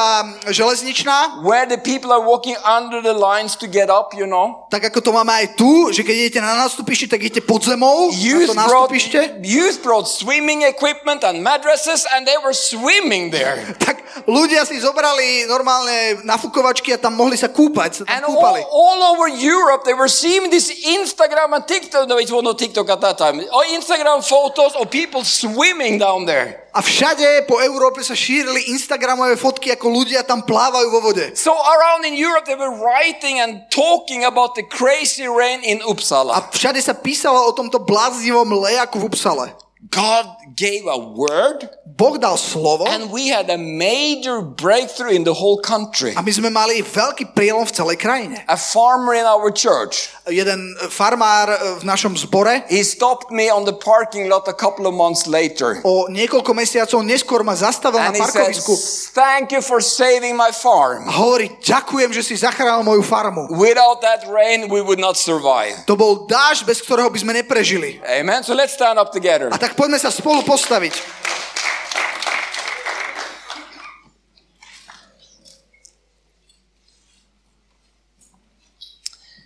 [0.51, 4.67] železničná, where the people are walking under the lines to get up, you know.
[4.75, 8.11] tak ako to máme aj tu, že keď idete na nástupište, tak idete pod zemou
[8.11, 9.19] na Youth to brought, nástupište.
[9.47, 13.63] youth brought swimming equipment and mattresses and they were swimming there.
[13.81, 18.43] Tak ľudia si zobrali normálne nafukovačky a tam mohli sa kúpať, sa And tam all,
[18.43, 18.61] kúpali.
[18.67, 22.11] all over Europe, they were seeing this Instagram and TikTok.
[22.11, 23.39] No, it was not TikTok at that time.
[23.41, 26.60] Or Instagram photos of people swimming down there.
[26.71, 31.35] A všade po Európe sa šírili Instagramové fotky, ako ľudia tam plávajú vo vode.
[31.35, 35.87] So around in Europe, they were writing and talking about the crazy rain in A
[35.91, 36.47] Uppsala.
[36.55, 39.47] všade sa písalo o tomto bláznivom lejaku v Upsale.
[39.91, 45.33] God gave a word Boh dal slovo and we had a major breakthrough in the
[45.33, 46.13] whole country.
[46.13, 48.37] a my sme mali veľký prielom v celej krajine.
[48.45, 53.65] A farmer in our church, Jeden farmár e, v našom zbore he stopped me on
[53.65, 55.81] the parking lot a couple of months later.
[55.83, 58.75] o niekoľko mesiacov neskôr ma zastavil na And said, parkovisku
[59.17, 61.09] thank you for saving my farm.
[61.09, 63.49] a hovorí, ďakujem, že si zachránil moju farmu.
[63.57, 65.75] Without that rain, we would not survive.
[65.89, 67.99] To bol dáž, bez ktorého by sme neprežili.
[68.05, 68.43] Amen.
[68.43, 69.49] So let's stand up together.
[69.51, 70.95] A tak poďme sa spolu postaviť.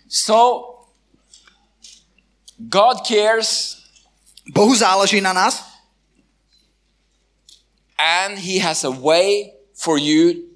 [0.09, 0.81] So,
[2.57, 3.77] God cares
[4.49, 5.61] Bohu záleží na nás
[8.01, 10.49] and He has a way for you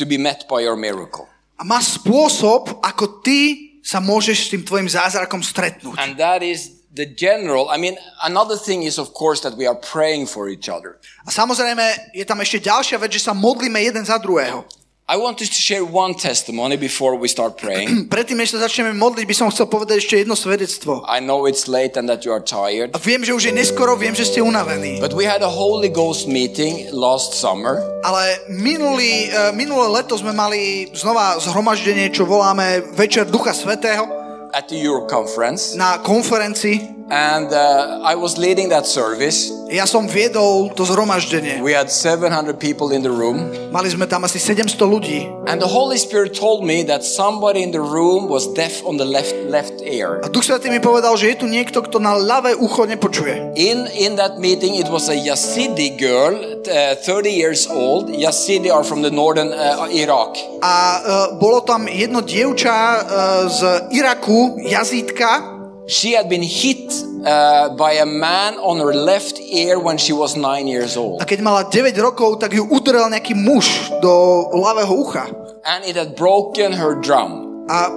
[0.00, 1.28] to be met by your miracle.
[1.62, 5.94] a má spôsob, ako ty sa môžeš s tým tvojim zázrakom stretnúť.
[5.94, 7.68] And that is the general.
[7.68, 11.00] I mean, another thing is, of course, that we are praying for each other.
[11.26, 14.64] A samozrejme, je tam ešte ďalšia vec, že sa modlíme jeden za druhého.
[15.08, 18.06] I want to share one testimony before we start praying.
[18.14, 21.02] Predtým, než sa začneme modliť, by som chcel povedať ešte jedno svedectvo.
[21.10, 22.94] I know it's late and that you are tired.
[22.94, 25.02] A viem, že už je neskoro, viem, že ste unavení.
[25.02, 27.82] But we had a Holy Ghost meeting last summer.
[28.06, 34.21] Ale minulý, eh, minulé leto sme mali znova zhromaždenie, čo voláme Večer Ducha Svetého
[34.52, 37.01] at the Euro conference, na konferencii.
[37.10, 39.50] And uh, I was leading that service.
[39.72, 41.64] Ja som viedol to zhromaždenie.
[41.64, 45.24] We had 700 people in the room, Mali sme tam asi 700 ľudí.
[45.48, 49.08] and the Holy Spirit told me that somebody in the room was deaf on the
[49.08, 50.20] left left ear.
[50.20, 53.56] A Duch Svetý mi povedal, že je tu niekto, kto na ľavé ucho nepočuje.
[53.56, 56.36] In in that meeting, it was a Yazidi girl,
[56.68, 58.12] uh, 30 years old.
[58.12, 61.00] Yazidi are from the northern uh, Iraq, A uh,
[61.40, 63.00] bolo tam jedno dievča uh,
[63.48, 63.60] z
[63.96, 65.51] Iraku, jazítka,
[65.88, 66.94] She had been hit
[67.26, 71.18] uh, by a man on her left ear when she was nine years a old.
[71.26, 75.26] keď mala 9 rokov, tak ju udrel nejaký muž do ľavého ucha.
[75.66, 77.66] And it had broken her drum.
[77.70, 77.90] A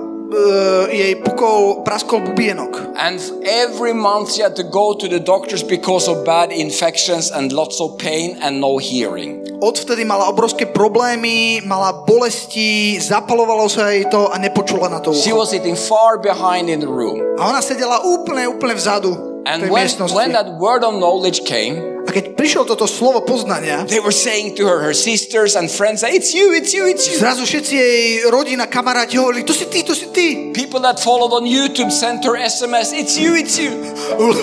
[0.91, 2.95] jej pukol, praskol bubienok.
[2.95, 7.51] And every month she had to go to the doctors because of bad infections and
[7.51, 9.43] lots of pain and no hearing.
[9.63, 15.31] Odvtedy mala obrovské problémy, mala bolesti, zapalovalo sa jej to a nepočula na to She
[15.31, 15.39] ucho.
[15.39, 17.23] was sitting far behind in the room.
[17.39, 19.15] A ona sedela úplne, úplne vzadu
[19.47, 20.11] And tej when, miestnosti.
[20.15, 24.53] when that word of knowledge came, A keď prišlo toto slovo poznania, they were saying
[24.55, 27.17] to her, her sisters and friends, it's you, it's you, it's you.
[27.17, 30.53] zrazu všetci jej rodina, kamaráti hovorili, to si ty, to si ty.
[30.53, 33.73] People that followed on YouTube sent her SMS, it's you, it's you.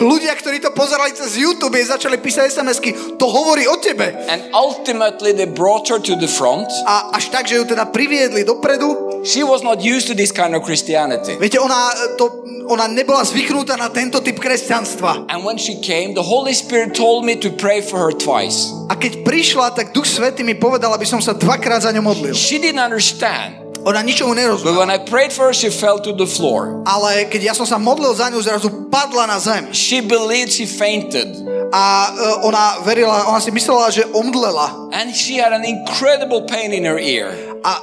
[0.03, 4.11] Ľudia, ktorí to pozerali cez YouTube, jej začali písať SMS-ky, to hovorí o tebe.
[4.27, 6.67] And ultimately they brought her to the front.
[6.83, 9.23] A až tak, že ju teda priviedli dopredu.
[9.23, 11.39] She was not used to this kind of Christianity.
[11.39, 15.31] Viete, ona, to, ona nebola zvyknutá na tento typ kresťanstva.
[15.31, 18.73] And when she came, the Holy Spirit told me to pray for her twice.
[18.89, 22.35] A keď prišla, tak Duch Svety mi povedal, aby som sa dvakrát za ňu modlil.
[22.35, 23.63] She didn't understand.
[23.83, 24.79] Ona ničomu But nerozumela.
[24.79, 26.87] when I prayed for her, she fell to the floor.
[26.87, 29.75] Ale keď ja som sa modlil za ňu, zrazu padla na zem.
[29.75, 31.35] She believed she fainted.
[31.75, 34.95] A e, ona verila, ona si myslela, že omdlela.
[34.95, 37.35] And she had an incredible pain in her ear.
[37.67, 37.83] A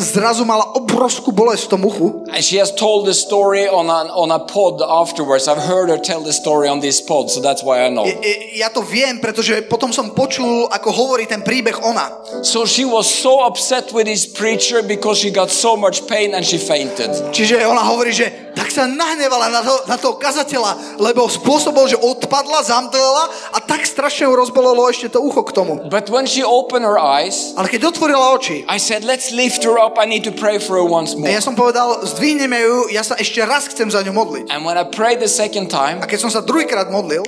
[0.00, 2.06] zrazu mala obrovskú bolesť v tom uchu.
[2.30, 5.50] And she has told the story on a, on a pod afterwards.
[5.50, 8.06] I've heard her tell the story on this pod, so that's why I know.
[8.54, 12.14] Ja to viem, pretože potom som počul, ako hovorí ten príbeh ona.
[12.46, 16.46] So she was so upset with this preacher because she got so much pain and
[16.46, 17.10] she fainted.
[17.34, 21.98] Čiže ona hovorí, že tak sa nahnevala na, to, na toho kazateľa, lebo spôsobol, že
[21.98, 25.90] odpadla, zamdlela a tak strašne ju rozbolelo ešte to ucho k tomu.
[25.90, 29.74] But when she opened her eyes, Ale keď otvorila oči, I said, let's lift her
[29.74, 29.98] up.
[29.98, 31.32] I need to pray for her once a more.
[31.32, 34.44] ja som povedal, zdvihneme ju, ja sa ešte raz chcem za ňu modliť.
[34.52, 37.24] And when I prayed the second time, A keď som sa druhýkrát modlil,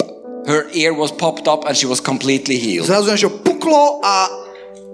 [0.46, 2.86] her ear was popped up and she was completely healed.
[2.86, 4.45] zrazu že puklo a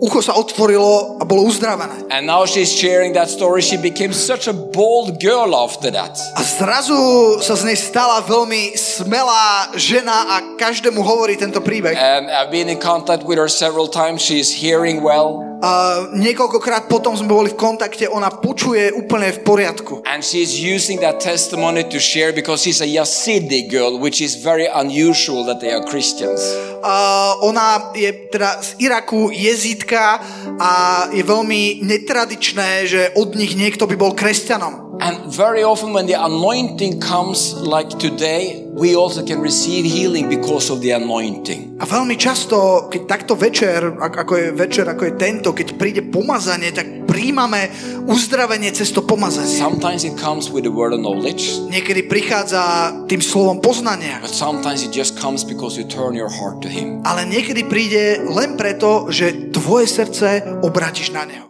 [0.03, 2.11] ucho sa otvorilo a bolo uzdravené.
[2.11, 3.63] And now she's sharing that story.
[3.63, 6.19] She became such a bold girl after that.
[6.35, 11.95] A zrazu sa z nej stala veľmi smelá žena a každému hovorí tento príbeh.
[11.95, 14.27] And I've been in contact with her several times.
[14.27, 15.47] She's hearing well.
[15.63, 20.03] A niekoľkokrát potom sme boli v kontakte, ona počuje úplne v poriadku.
[20.11, 24.67] And she's using that testimony to share because she's a Yazidi girl, which is very
[24.67, 26.43] unusual that they are Christians.
[26.83, 29.31] A ona je teda z Iraku
[29.93, 30.20] jezítka
[30.59, 30.72] a
[31.12, 34.91] je veľmi netradičné, že od nich niekto by bol kresťanom.
[35.03, 40.71] And very often when the anointing comes like today, we also can receive healing because
[40.71, 41.75] of the anointing.
[41.77, 46.03] A veľmi často, keď takto večer, ak- ako je večer, ako je tento, keď príde
[46.07, 47.67] pomazanie, tak príjmame
[48.07, 49.59] uzdravenie cez to pomazanie.
[49.59, 52.63] Sometimes it comes with the word of knowledge, Niekedy prichádza
[53.09, 57.03] tým slovom poznania, but sometimes it just comes because you turn your heart to Him.
[57.03, 61.41] ale niekedy príde len preto, že tvoje srdce obrátiš na neho.